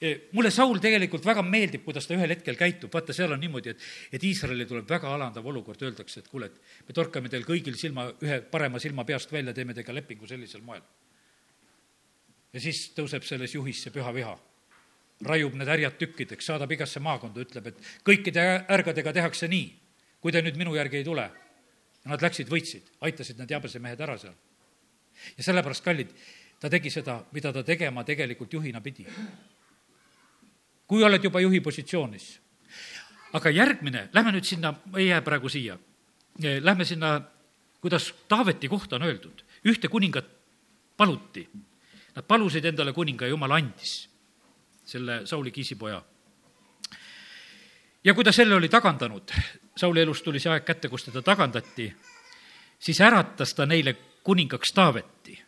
[0.00, 3.74] e, mulle Saul tegelikult väga meeldib, kuidas ta ühel hetkel käitub, vaata, seal on niimoodi,
[3.74, 7.78] et, et Iisraelil tuleb väga alandav olukord, öeldakse, et kuule, et me torkame teil kõigil
[7.78, 10.82] silma, ühe parema silma peast välja, teeme teiega lepingu sellisel moel.
[12.52, 14.38] Ja siis tõuseb selles juhis see püha viha.
[15.22, 19.68] raiub need härjad tükkideks, saadab igasse maakonda, ütleb, et kõikide ärgadega tehakse nii,
[20.20, 21.30] kui te nüüd minu järgi ei tule
[22.10, 24.34] nad läksid, võitsid, aitasid need jabese mehed ära seal.
[25.36, 26.10] ja sellepärast, kallid,
[26.60, 29.06] ta tegi seda, mida ta tegema tegelikult juhina pidi.
[30.86, 32.40] kui oled juba juhi positsioonis.
[33.32, 35.78] aga järgmine, lähme nüüd sinna, ei jää praegu siia,
[36.60, 37.20] lähme sinna,
[37.80, 40.26] kuidas Taaveti kohta on öeldud, ühte kuningat
[40.96, 41.48] paluti.
[42.14, 44.08] Nad palusid endale kuninga jumal andis
[44.84, 46.02] selle Sauli kiisipoja
[48.04, 49.30] ja kui ta selle oli tagandanud,
[49.76, 51.86] Sauli elus tuli see aeg kätte, kus teda tagandati,
[52.78, 55.38] siis äratas ta neile kuningaks Taaveti.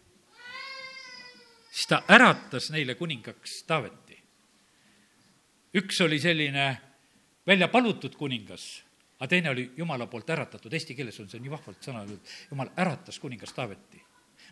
[1.70, 4.22] siis ta äratas neile kuningaks Taaveti.
[5.74, 6.80] üks oli selline
[7.46, 8.84] välja palutud kuningas,
[9.18, 12.70] aga teine oli Jumala poolt äratatud, eesti keeles on see nii vahvalt sõna öeldud, Jumal
[12.78, 14.02] äratas kuningas Taaveti.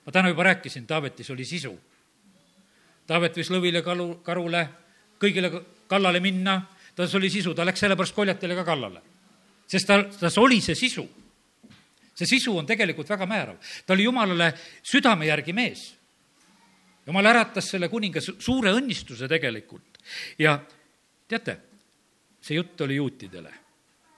[0.06, 1.80] ma täna juba rääkisin, Taavetis oli sisu.
[3.06, 4.68] Taavet võis lõvile, kalu, karule,
[5.20, 5.50] kõigile
[5.90, 6.60] kallale minna,
[6.94, 9.02] tas oli sisu, ta läks sellepärast koljatele ka kallale
[9.72, 11.04] sest ta, tas oli see sisu.
[12.12, 13.56] see sisu on tegelikult väga määrav.
[13.86, 15.94] ta oli jumalale südame järgi mees.
[17.06, 19.98] jumal äratas selle kuninga suure õnnistuse tegelikult
[20.38, 20.58] ja
[21.28, 21.56] teate,
[22.40, 23.52] see jutt oli juutidele.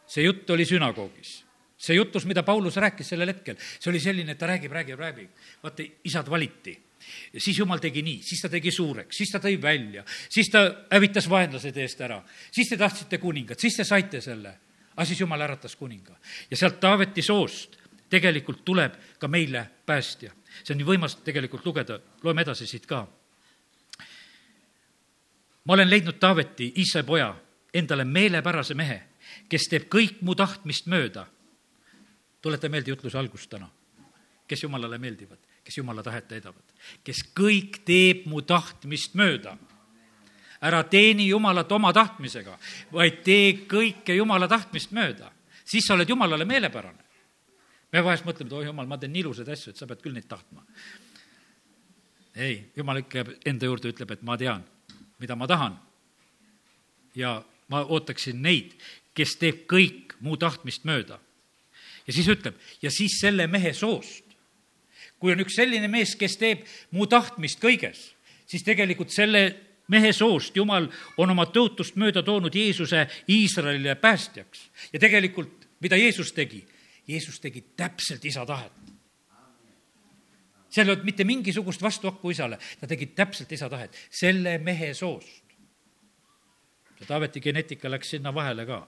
[0.06, 1.42] see jutt oli sünagoogis
[1.84, 5.30] see jutus, mida Paulus rääkis sellel hetkel, see oli selline, et ta räägib, räägib, räägib.
[5.62, 6.78] vaata, isad valiti
[7.38, 11.28] siis jumal tegi nii, siis ta tegi suureks, siis ta tõi välja, siis ta hävitas
[11.30, 12.20] vaenlased eest ära,
[12.52, 14.58] siis te tahtsite kuningat, siis te saite selle.
[14.94, 16.14] aga siis jumal äratas kuninga.
[16.50, 17.76] Ja sealt Taaveti soost
[18.10, 20.32] tegelikult tuleb ka meile päästja.
[20.64, 23.08] see on nii võimas tegelikult lugeda, loeme edasi siit ka.
[25.64, 27.34] ma olen leidnud Taaveti, Iisai poja,
[27.74, 29.02] endale meelepärase mehe,
[29.48, 31.26] kes teeb kõik mu tahtmist mööda.
[32.42, 33.70] tuleta meelde jutluse algust täna,
[34.46, 36.74] kes Jumalale meeldivad kes Jumala tahet täidavad,
[37.04, 39.56] kes kõik teeb mu tahtmist mööda.
[40.64, 42.58] ära teeni Jumalat oma tahtmisega,
[42.92, 45.32] vaid tee kõike Jumala tahtmist mööda,
[45.64, 47.04] siis sa oled Jumalale meelepärane.
[47.92, 50.12] me vahest mõtleme, et oi jumal, ma teen nii ilusaid asju, et sa pead küll
[50.12, 50.64] neid tahtma.
[52.36, 54.64] ei, Jumal ikka jääb enda juurde, ütleb, et ma tean,
[55.18, 55.80] mida ma tahan.
[57.14, 58.74] ja ma ootaksin neid,
[59.14, 61.18] kes teeb kõik mu tahtmist mööda.
[62.06, 64.33] ja siis ütleb, ja siis selle mehe soost
[65.24, 68.10] kui on üks selline mees, kes teeb mu tahtmist kõiges,
[68.44, 69.40] siis tegelikult selle
[69.88, 70.84] mehe soost Jumal
[71.16, 74.66] on oma tõotust mööda toonud Jeesuse Iisraelile päästjaks.
[74.92, 76.60] ja tegelikult, mida Jeesus tegi?
[77.08, 78.72] Jeesus tegi täpselt isa tahet.
[80.68, 85.56] seal ei olnud mitte mingisugust vastuhakku isale, ta tegi täpselt isa tahet, selle mehe soost.
[86.98, 88.86] see Taaveti geneetika läks sinna vahele ka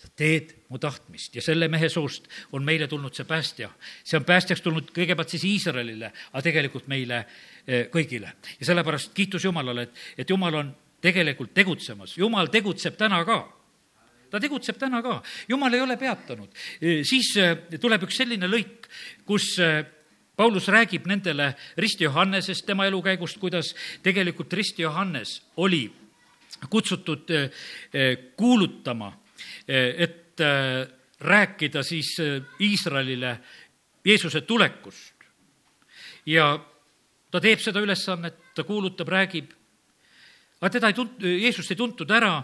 [0.00, 3.68] sa teed mu tahtmist ja selle mehe suust on meile tulnud see päästja.
[4.04, 7.24] see on päästjaks tulnud kõigepealt siis Iisraelile, aga tegelikult meile
[7.66, 8.32] eh, kõigile.
[8.60, 10.72] ja sellepärast kiitus Jumalale, et, et Jumal on
[11.04, 13.42] tegelikult tegutsemas, Jumal tegutseb täna ka
[14.30, 16.48] ta tegutseb täna ka, Jumal ei ole peatanud.
[16.80, 18.88] Eh, siis eh, tuleb üks selline lõik,
[19.28, 19.52] kus
[20.36, 25.90] Paulus räägib nendele Risti Johannesest, tema elukäigust, kuidas tegelikult Risti Johannes oli
[26.70, 27.28] kutsutud
[28.36, 29.10] kuulutama
[29.70, 30.88] et äh,
[31.20, 33.38] rääkida siis äh, Iisraelile
[34.04, 35.14] Jeesuse tulekust.
[36.26, 36.58] ja
[37.30, 39.52] ta teeb seda ülesannet, ta kuulutab, räägib,
[40.60, 42.42] aga teda ei tunt-, Jeesust ei tuntud ära.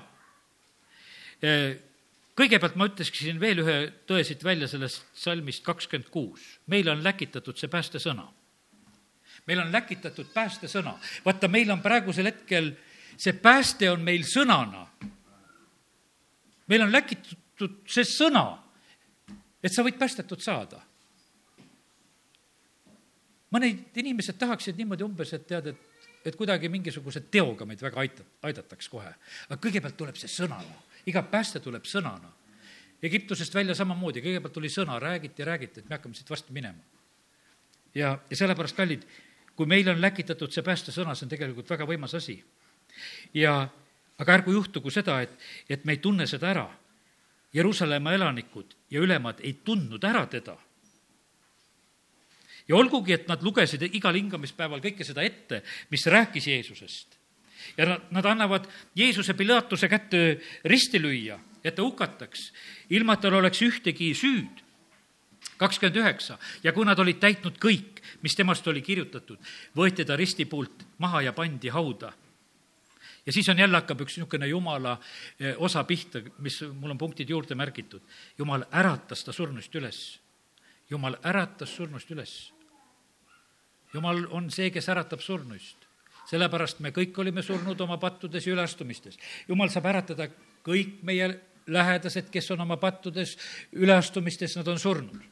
[2.37, 3.75] Kõigepealt ma ütleksin veel ühe
[4.09, 6.41] tõe siit välja sellest salmist kakskümmend kuus.
[6.67, 8.25] meile on läkitatud see päästesõna.
[9.47, 10.99] meil on läkitatud päästesõna.
[11.25, 12.73] vaata, meil on praegusel hetkel,
[13.17, 14.87] see pääste on meil sõnana
[16.66, 18.46] meil on läkitud see sõna,
[19.62, 20.83] et sa võid päästetud saada.
[23.57, 28.26] mõned inimesed tahaksid niimoodi umbes, et tead, et, et kuidagi mingisuguse teoga meid väga aita-,
[28.42, 29.12] aidataks kohe.
[29.48, 32.33] aga kõigepealt tuleb see sõnana, iga pääste tuleb sõnana.
[33.02, 36.83] Egiptusest välja samamoodi, kõigepealt tuli sõna, räägiti räägiti, et me hakkame siit vastu minema.
[37.94, 39.07] ja, ja sellepärast, kallid,
[39.57, 42.42] kui meil on läkitatud see päästesõna, see on tegelikult väga võimas asi.
[43.35, 43.68] ja
[44.18, 45.33] aga ärgu juhtugu seda, et,
[45.68, 46.66] et me ei tunne seda ära.
[47.57, 50.57] Jeruusalemma elanikud ja ülemad ei tundnud ära teda.
[52.68, 57.16] ja olgugi, et nad lugesid igal hingamispäeval kõike seda ette, mis rääkis Jeesusest.
[57.76, 62.52] ja nad, nad annavad Jeesuse Pilatuse kätte risti lüüa, et ta hukataks,
[62.90, 64.62] ilma et tal oleks ühtegi süüd
[65.57, 69.38] kakskümmend üheksa ja kui nad olid täitnud kõik, mis temast oli kirjutatud,
[69.76, 72.12] võeti ta risti poolt maha ja pandi hauda
[73.27, 74.99] ja siis on jälle hakkab üks niisugune jumala
[75.41, 78.03] eh, osa pihta, mis mul on punktid juurde märgitud.
[78.39, 80.21] jumal äratas ta surnust üles.
[80.91, 82.53] jumal äratas surnust üles.
[83.95, 85.77] jumal on see, kes äratab surnuist.
[86.31, 89.19] sellepärast me kõik olime surnud oma pattudes ja üleastumistes.
[89.49, 90.29] jumal saab äratada
[90.65, 93.39] kõik meie lähedased, kes on oma pattudes,
[93.73, 95.23] üleastumistes, nad on surnud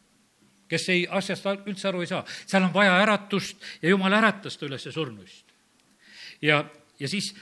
[0.68, 2.24] kes ei, asjast üldse aru ei saa.
[2.46, 5.44] seal on vaja äratust ja jumal äratas ta üles surnuist.
[6.42, 6.64] ja,
[6.98, 7.34] ja siis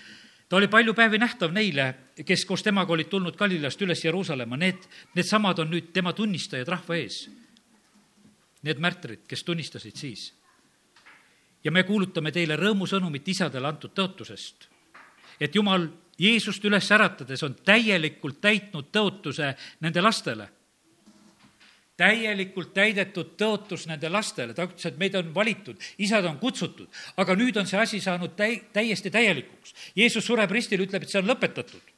[0.52, 1.84] ta oli palju päevi nähtav neile,
[2.28, 4.82] kes koos temaga olid tulnud Galilast üles Jeruusalemma, need,
[5.16, 7.22] needsamad on nüüd tema tunnistajad rahva ees.
[8.68, 10.26] Need märtrid, kes tunnistasid siis.
[11.64, 14.68] ja me kuulutame teile rõõmusõnumit isadele antud tõotusest,
[15.40, 15.88] et Jumal
[16.18, 20.50] Jeesust üles äratades on täielikult täitnud tõotuse nende lastele
[22.00, 26.88] täielikult täidetud tõotus nende lastele, ta ütles, et meid on valitud, isad on kutsutud,
[27.20, 29.74] aga nüüd on see asi saanud täi-, täiesti täielikuks.
[29.96, 31.90] Jeesus sureb ristil, ütleb, et see on lõpetatud.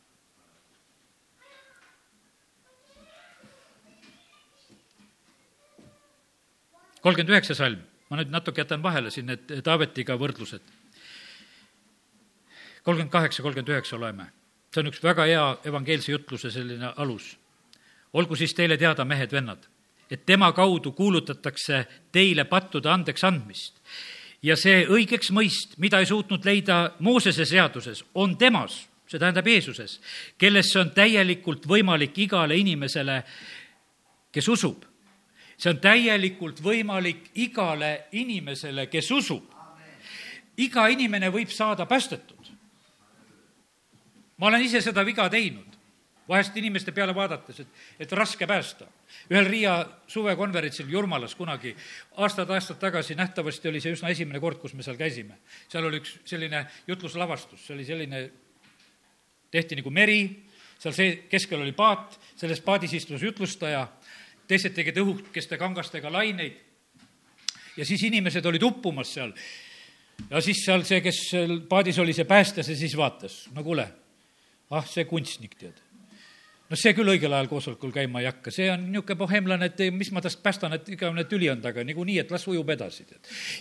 [7.04, 10.62] kolmkümmend üheksa salm, ma nüüd natuke jätan vahele siin need Taavetiga võrdlused.
[12.82, 14.30] kolmkümmend kaheksa, kolmkümmend üheksa loeme,
[14.72, 17.34] see on üks väga hea evangeelse jutluse selline alus
[18.14, 19.66] olgu siis teile teada, mehed-vennad,
[20.10, 23.80] et tema kaudu kuulutatakse teile pattude andeks andmist.
[24.42, 30.00] ja see õigeks mõist, mida ei suutnud leida Moosese seaduses, on temas, see tähendab Jeesuses,
[30.38, 33.22] kellesse on täielikult võimalik igale inimesele,
[34.32, 34.84] kes usub.
[35.56, 39.44] see on täielikult võimalik igale inimesele, kes usub.
[40.56, 42.52] iga inimene võib saada päästetud.
[44.36, 45.73] ma olen ise seda viga teinud
[46.28, 48.86] vahest inimeste peale vaadates, et, et raske päästa.
[49.30, 49.74] ühel Riia
[50.08, 51.74] suvekonverentsil Jurmalas kunagi,
[52.16, 55.38] aastad-aastad tagasi, nähtavasti oli see üsna esimene kord, kus me seal käisime.
[55.68, 58.24] seal oli üks selline jutluslavastus, see oli selline,
[59.50, 60.20] tehti nagu meri,
[60.78, 63.86] seal see, keskel oli paat, selles paadis istus jutlustaja,
[64.48, 66.60] teised tegid õhukeste kangastega laineid
[67.76, 69.32] ja siis inimesed olid uppumas seal.
[70.30, 71.20] ja siis seal see, kes
[71.68, 73.88] paadis oli, see päästja, see siis vaatas, no kuule,
[74.70, 75.83] ah, see kunstnik, tead
[76.74, 80.10] no see küll õigel ajal koosolekul käima ei hakka, see on niisugune bohemlane, et mis
[80.14, 81.84] ma tast päästan, et igavene tüli on taga.
[81.86, 83.06] Niikuinii, et las ujub edasi,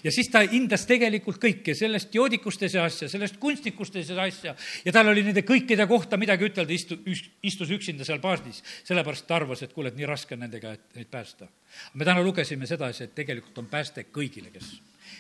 [0.04, 4.26] ja siis ta hindas tegelikult kõike, sellest joodikust ei saa asja, sellest kunstnikust ei saa
[4.26, 4.56] asja.
[4.86, 6.98] Ja tal oli nende kõikide kohta midagi ütelda, istu-,
[7.46, 10.98] istus üksinda seal paadis, sellepärast ta arvas, et kuule, et nii raske on nendega, et
[10.98, 11.52] neid päästa.
[11.94, 14.74] me täna lugesime sedasi, et tegelikult on pääste kõigile, kes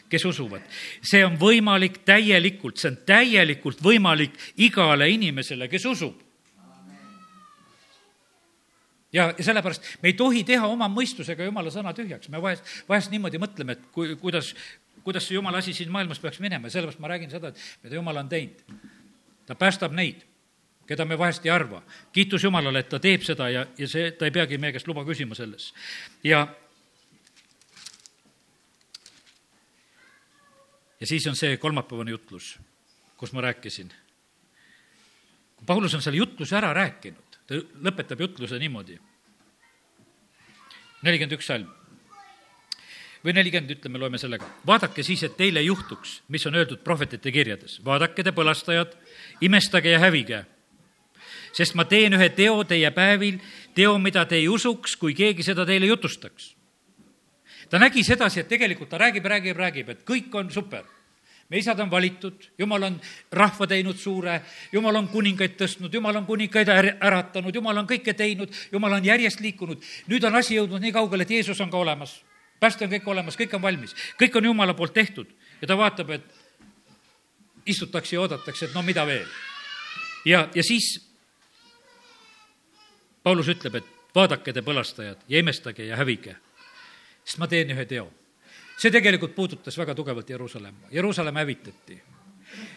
[0.09, 0.61] kes usuvad.
[1.01, 6.22] see on võimalik täielikult, see on täielikult võimalik igale inimesele, kes usub
[9.13, 13.41] ja, sellepärast me ei tohi teha oma mõistusega jumala sõna tühjaks, me vahest, vahest niimoodi
[13.41, 14.53] mõtleme, et kui, kuidas,
[15.05, 17.99] kuidas see jumala asi siin maailmas peaks minema ja sellepärast ma räägin seda, et mida
[17.99, 18.63] jumal on teinud.
[19.45, 20.23] ta päästab neid,
[20.87, 21.83] keda me vahest ei arva.
[22.13, 25.05] kiitus Jumalale, et ta teeb seda ja, ja see, ta ei peagi meie käest luba
[25.05, 25.73] küsima selles.
[26.23, 26.47] ja
[30.99, 32.57] ja siis on see kolmapäevane jutlus,
[33.17, 33.91] kus ma rääkisin.
[35.65, 38.99] Paulus on selle jutluse ära rääkinud ta lõpetab jutluse niimoodi.
[41.03, 41.67] nelikümmend üks salm
[43.23, 44.47] või nelikümmend, ütleme, loeme sellega.
[44.67, 47.79] vaadake siis, et teile ei juhtuks, mis on öeldud prohvetite kirjades.
[47.85, 48.95] vaadake te, põlastajad,
[49.41, 50.45] imestage ja hävige.
[51.53, 53.39] sest ma teen ühe teo teie päevil,
[53.75, 56.55] teo, mida te ei usuks, kui keegi seda teile jutustaks.
[57.69, 60.83] ta nägi sedasi, et tegelikult ta räägib, räägib, räägib, et kõik on super
[61.49, 64.39] me isad on valitud, jumal on rahva teinud suure,
[64.71, 69.43] jumal on kuningaid tõstnud, jumal on kuningaid äratanud, jumal on kõike teinud, jumal on järjest
[69.43, 69.83] liikunud.
[70.07, 72.23] nüüd on asi jõudnud nii kaugele, et Jeesus on ka olemas.
[72.59, 75.27] pääste on kõik olemas, kõik on valmis, kõik on jumala poolt tehtud.
[75.61, 76.23] Ja ta vaatab, et
[77.65, 79.27] istutakse ja oodatakse, et no mida veel.
[80.25, 81.09] ja, ja siis
[83.23, 83.85] Paulus ütleb, et
[84.15, 86.35] vaadake te põlastajad ja imestage ja hävige,
[87.23, 88.11] sest ma teen ühe teo
[88.77, 92.01] see tegelikult puudutas väga tugevalt Jeruusalemma, Jeruusalemm hävitati.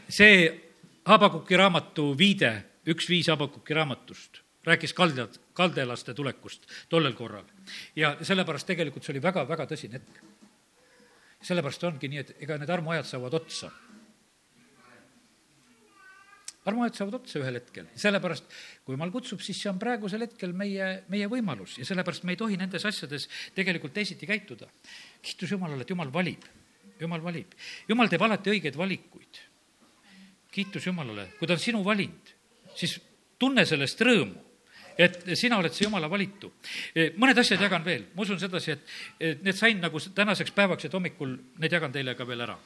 [0.09, 0.63] see
[1.07, 2.53] Habakuki raamatu viide,
[2.87, 7.45] üks viis Habakuki raamatust, rääkis kaldjad, kaldelaste tulekust tollel korral.
[7.97, 10.23] ja sellepärast tegelikult see oli väga-väga tõsine hetk.
[11.43, 13.71] sellepärast ongi nii, et ega need armuajad saavad otsa
[16.67, 18.47] armuajad saavad otsa ühel hetkel, sellepärast
[18.85, 22.41] kui jumal kutsub, siis see on praegusel hetkel meie, meie võimalus ja sellepärast me ei
[22.41, 24.69] tohi nendes asjades tegelikult teisiti käituda.
[25.23, 26.47] kiitus Jumalale, et Jumal valib,
[27.01, 27.53] Jumal valib.
[27.89, 29.43] Jumal teeb alati õigeid valikuid.
[30.51, 32.35] kiitus Jumalale, kui ta on sinu valinud,
[32.75, 32.99] siis
[33.39, 34.45] tunne sellest rõõmu
[34.97, 36.55] et sina oled see jumala valitu.
[37.21, 40.95] mõned asjad jagan veel, ma usun sedasi, et, et need sain nagu tänaseks päevaks, et
[40.97, 42.57] hommikul need jagan teile ka veel ära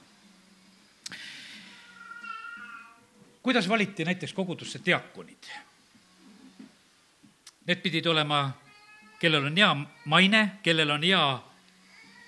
[3.43, 5.51] kuidas valiti näiteks kogudusse diaakonid?
[7.67, 8.51] Need pidid olema,
[9.21, 9.71] kellel on hea
[10.05, 11.23] maine, kellel on hea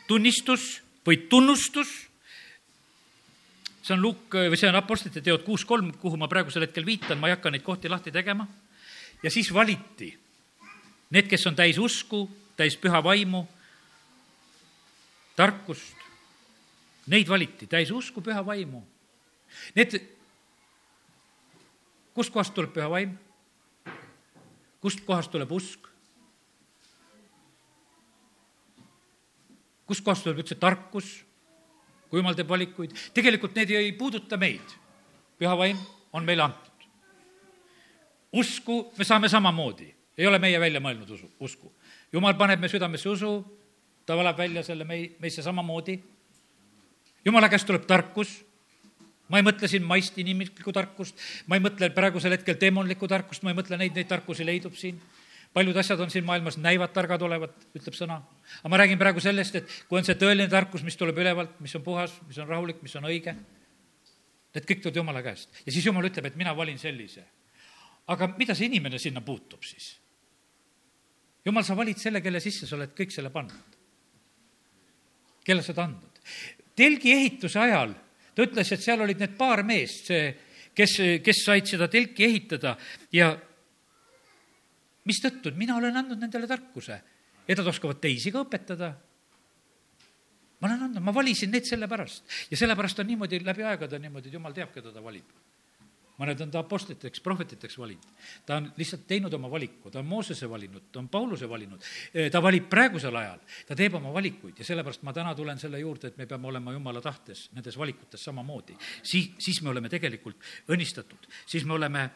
[0.07, 1.89] tunnistus või tunnustus.
[3.83, 7.19] see on Luk- või see on Apostlite teod kuus kolm, kuhu ma praegusel hetkel viitan,
[7.19, 8.47] ma ei hakka neid kohti lahti tegema.
[9.23, 10.19] ja siis valiti
[11.11, 13.45] need, kes on täis usku, täis püha vaimu,
[15.37, 15.97] tarkust.
[17.07, 18.83] Neid valiti, täis usku, püha vaimu.
[19.75, 19.97] Need
[22.15, 23.17] kustkohast tuleb püha vaim?
[24.81, 25.89] kustkohast tuleb usk?
[29.87, 31.09] kustkohast tuleb üldse tarkus,
[32.09, 32.95] kui jumal teeb valikuid?
[33.15, 34.77] tegelikult need ei puuduta meid.
[35.39, 35.81] püha vaim
[36.13, 36.87] on meile antud.
[38.33, 39.89] usku me saame samamoodi,
[40.19, 41.73] ei ole meie välja mõelnud usu, usku.
[42.13, 43.35] jumal paneb me südamesse usu,
[44.07, 46.01] ta valab välja selle mei-, meisse samamoodi.
[47.25, 48.43] jumala käest tuleb tarkus
[49.33, 51.17] ma ei mõtle siin maist inimlikku tarkust,
[51.49, 55.01] ma ei mõtle praegusel hetkel teemonlikku tarkust, ma ei mõtle neid, neid tarkusi leidub siin.
[55.53, 58.21] paljud asjad on siin maailmas, näivad targad olevat, ütleb sõna.
[58.61, 61.75] aga ma räägin praegu sellest, et kui on see tõeline tarkus, mis tuleb ülevalt, mis
[61.77, 63.35] on puhas, mis on rahulik, mis on õige,
[64.55, 65.49] need kõik tulevad Jumala käest.
[65.67, 67.25] ja siis Jumal ütleb, et mina valin sellise.
[68.07, 69.97] aga mida see inimene sinna puutub siis?
[71.45, 73.77] jumal, sa valid selle, kelle sisse sa oled kõik selle pannud.
[75.45, 76.25] kelle sa oled andnud.
[76.77, 77.97] telgi ehituse ajal
[78.35, 80.33] ta ütles, et seal olid need paar meest, see,
[80.77, 82.77] kes, kes said seda telki ehitada.
[83.13, 83.33] Ja
[85.09, 87.01] mistõttu, mina olen andnud nendele tarkuse,
[87.47, 88.93] et nad oskavad teisi ka õpetada.
[90.63, 94.39] Ma olen andnud, ma valisin need sellepärast ja sellepärast on niimoodi läbi aegade niimoodi, et
[94.39, 95.42] jumal teab, keda ta valib
[96.21, 98.07] mõned on ta apostliteks, prohvetiteks valinud.
[98.47, 101.85] ta on lihtsalt teinud oma valiku, ta on Moosese valinud, ta on Pauluse valinud,
[102.33, 106.13] ta valib praegusel ajal, ta teeb oma valikuid ja sellepärast ma täna tulen selle juurde,
[106.13, 108.77] et me peame olema jumala tahtes nendes valikutes samamoodi.
[109.03, 110.37] siis, siis me oleme tegelikult
[110.69, 112.09] õnnistatud, siis me oleme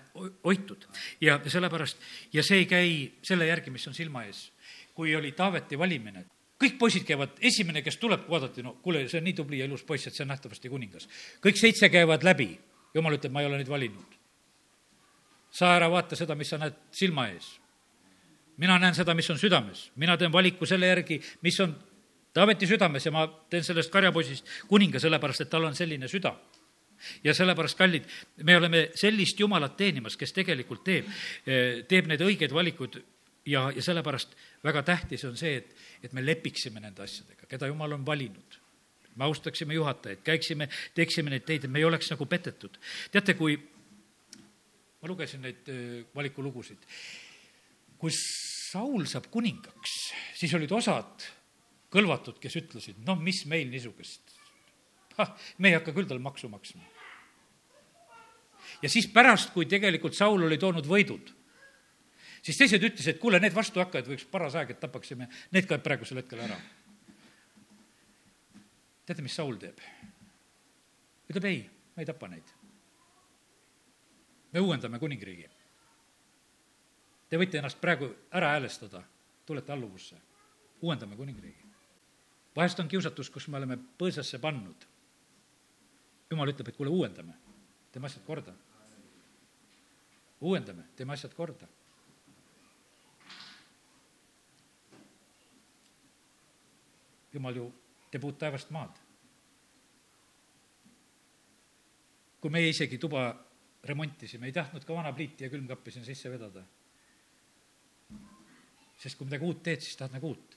[0.44, 0.86] hoitud
[1.20, 1.98] ja sellepärast,
[2.32, 4.50] ja see ei käi selle järgi, mis on silma ees.
[4.94, 6.24] kui oli Taaveti valimine,
[6.60, 9.84] kõik poisid käivad, esimene, kes tuleb, vaadati, no kuule, see on nii tubli ja ilus
[9.84, 11.08] poiss, et see on nähtavasti kuningas.
[11.44, 12.54] kõik seitse käivad läbi
[12.96, 14.16] jumal ütleb, ma ei ole neid valinud.
[15.56, 17.56] sa ära vaata seda, mis sa näed silma ees.
[18.56, 21.76] mina näen seda, mis on südames, mina teen valiku selle järgi, mis on
[22.36, 26.34] Taaveti südames ja ma teen sellest karjapoisist kuninga, sellepärast et tal on selline süda
[27.24, 28.04] ja sellepärast, kallid,
[28.44, 31.08] me oleme sellist Jumalat teenimas, kes tegelikult teeb,
[31.88, 32.98] teeb need õiged valikud
[33.48, 35.72] ja, ja sellepärast väga tähtis on see, et,
[36.04, 38.60] et me lepiksime nende asjadega, keda Jumal on valinud
[39.16, 42.76] me austaksime juhatajaid, käiksime, teeksime neid teid, et me ei oleks nagu petetud.
[43.12, 46.84] teate, kui ma lugesin neid äh, valikulugusid,
[47.98, 49.96] kui Saul saab kuningaks,
[50.36, 51.24] siis olid osad
[51.94, 54.36] kõlvatud, kes ütlesid, noh, mis meil niisugust,
[55.62, 56.82] me ei hakka küll tal maksu maksma.
[58.82, 61.30] ja siis pärast, kui tegelikult Saul oli toonud võidud,
[62.42, 66.20] siis teised ütlesid, et kuule, need vastuhakkajad võiks paras aeg, et tapaksime need ka praegusel
[66.20, 66.58] hetkel ära
[69.06, 69.80] teate, mis Saul teeb?
[71.30, 71.60] ütleb ei,
[71.94, 72.52] ma ei tapa neid.
[74.52, 75.48] me uuendame kuningriigi.
[77.28, 79.02] Te võite ennast praegu ära häälestada,
[79.46, 80.16] tulete alluvusse,
[80.82, 81.72] uuendame kuningriigi.
[82.56, 84.86] vahest on kiusatus, kus me oleme põõsasse pannud.
[86.30, 87.34] jumal ütleb, et kuule, uuendame,
[87.92, 88.54] teeme asjad korda.
[90.40, 91.68] uuendame, teeme asjad korda
[97.36, 97.72] jumal ju
[98.16, 99.02] teeb uut taevast maad.
[102.40, 103.32] kui meie isegi tuba
[103.88, 106.62] remontisime, ei tahtnud ka vana pliiti ja külmkappi sinna sisse vedada.
[108.96, 110.56] sest kui midagi uut teed, siis tahad nagu uut.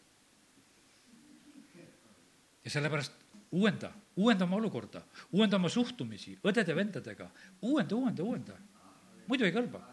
[2.63, 5.01] ja sellepärast uuenda, uuenda oma olukorda,
[5.31, 7.29] uuenda oma suhtumisi õdede-vendadega,
[7.61, 8.57] uuenda, uuenda, uuenda.
[9.27, 9.83] muidu ei kõlba.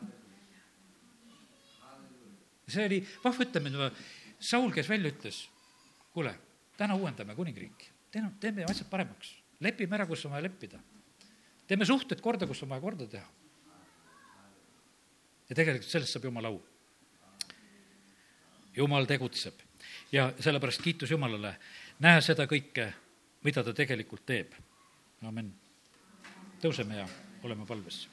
[2.68, 3.90] see oli vahva ütlemine,
[4.38, 5.46] Saul, kes välja ütles,
[6.12, 6.34] kuule
[6.76, 7.88] täna uuendame kuningriiki,
[8.40, 10.78] teeme, asjad paremaks, lepime ära, kus on vaja leppida.
[11.66, 13.26] teeme suhted korda, kus on vaja korda teha.
[15.48, 16.62] ja tegelikult sellest saab Jumala au.
[18.76, 19.60] Jumal tegutseb
[20.12, 21.56] ja sellepärast kiitus Jumalale,
[21.98, 22.90] näe seda kõike,
[23.44, 24.52] mida ta tegelikult teeb.
[25.22, 25.52] amin.
[26.62, 27.08] tõuseme ja
[27.42, 28.08] oleme palves.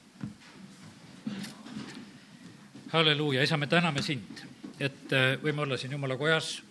[2.88, 4.46] halleluuja, isa, me täname sind,
[4.80, 6.62] et äh, võime olla siin Jumala kojas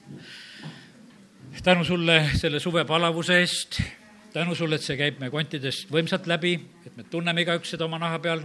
[1.62, 3.82] tänu sulle selle suve palavuse eest,
[4.34, 8.00] tänu sulle, et see käib meie kontidest võimsalt läbi, et me tunneme igaüks seda oma
[8.02, 8.42] naha peal.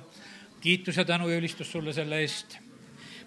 [0.60, 2.58] kiitus ja tänu ja ülistus sulle selle eest.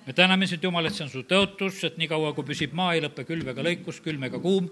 [0.05, 3.01] me täname sind, Jumal, et see on su tõotus, et niikaua, kui püsib maa, ei
[3.01, 4.69] lõpe külv ega lõikus, külm ega kuum.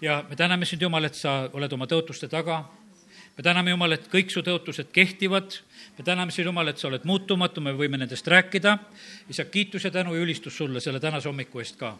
[0.00, 2.64] ja me täname sind, Jumal, et sa oled oma tõotuste taga.
[3.36, 5.60] me täname, Jumal, et kõik su tõotused kehtivad.
[5.98, 8.78] me täname sind, Jumal, et sa oled muutumatu, me võime nendest rääkida.
[9.28, 11.98] isa, kiitus ja tänu ja ülistus sulle selle tänase hommiku eest ka.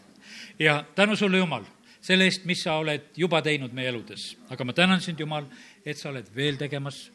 [0.59, 1.65] ja tänu sulle, Jumal
[2.01, 4.37] selle eest, mis sa oled juba teinud meie eludes.
[4.51, 5.47] aga ma tänan sind, Jumal,
[5.85, 7.11] et sa oled veel tegemas.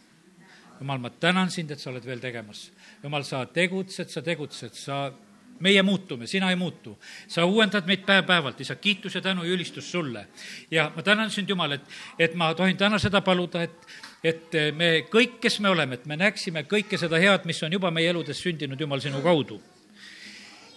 [0.79, 2.71] Jumal, ma tänan sind, et sa oled veel tegemas.
[3.03, 5.11] Jumal, sa tegutsed, sa tegutsed, sa
[5.59, 6.97] meie muutume, sina ei muutu.
[7.27, 10.27] sa uuendad meid päev-päevalt, isa, kiitus ja tänu ja ülistus sulle.
[10.71, 11.81] ja ma tänan sind, Jumal, et,
[12.19, 13.87] et ma tohin täna seda paluda, et,
[14.23, 17.91] et me kõik, kes me oleme, et me näeksime kõike seda head, mis on juba
[17.91, 19.61] meie eludes sündinud, Jumal, sinu kaudu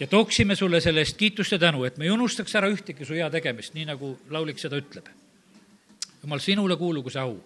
[0.01, 3.17] ja tooksime sulle selle eest kiitust ja tänu, et me ei unustaks ära ühtegi su
[3.19, 5.09] hea tegemist, nii nagu laulik seda ütleb.
[6.23, 7.37] jumal, sinule kuulugu see au.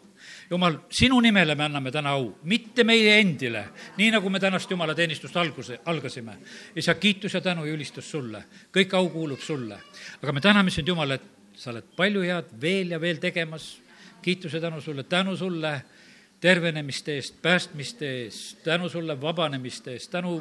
[0.51, 3.65] jumal, sinu nimele me anname täna au, mitte meie endile,
[3.97, 6.37] nii nagu me tänast jumala teenistust alguse, algasime.
[6.77, 9.79] isa, kiitus ja tänu ja ülistus sulle, kõik au kuulub sulle.
[10.23, 11.23] aga me täname sind, Jumal, et
[11.55, 13.79] sa oled palju head veel ja veel tegemas,
[14.23, 15.83] kiitus ja tänu sulle, tänu sulle
[16.43, 20.33] tervenemiste eest, päästmiste eest, tänu sulle vabanemiste eest, tänu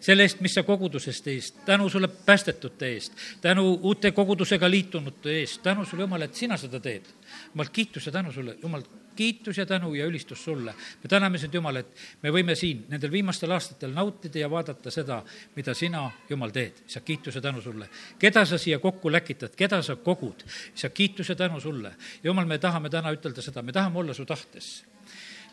[0.00, 5.62] selle eest, mis sa kogudusest eest, tänu sulle päästetute eest, tänu uute kogudusega liitunute eest,
[5.62, 7.06] tänu sulle, Jumal, et sina seda teed.
[7.52, 8.82] Jumal, kiitus ja tänu sulle, Jumal,
[9.16, 10.74] kiitus ja tänu ja ülistus sulle.
[11.02, 15.20] me täname sind, Jumal, et me võime siin nendel viimastel aastatel nautida ja vaadata seda,
[15.54, 16.82] mida sina, Jumal, teed.
[16.88, 17.88] isa, kiitus ja tänu sulle.
[18.18, 20.42] keda sa siia kokku läkitad, keda sa kogud,
[20.74, 21.94] isa, kiitus ja tänu sulle.
[22.24, 24.95] Jumal, me tahame täna ütelda seda, me tahame olla su tahtes.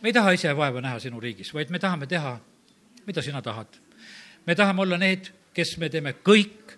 [0.04, 2.36] Me ei taha ise vaeva näha sinu riigis, vaid me tahame teha,
[3.08, 3.80] mida sina tahad.
[4.46, 6.76] me tahame olla need, kes me teeme kõik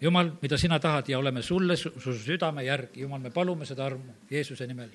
[0.00, 4.14] jumal, mida sina tahad ja oleme sulle, su südame järgi, jumal, me palume seda armu
[4.30, 4.90] Jeesuse nimel.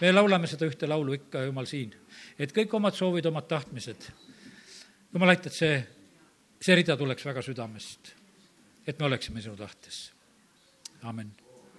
[0.00, 1.92] me laulame seda ühte laulu ikka, jumal, siin,
[2.38, 4.08] et kõik omad soovid, omad tahtmised,
[5.12, 5.82] jumal, aita, et see,
[6.60, 8.14] see rida tuleks väga südamest,
[8.86, 10.08] et me oleksime sinu tahtes.
[11.02, 11.47] amin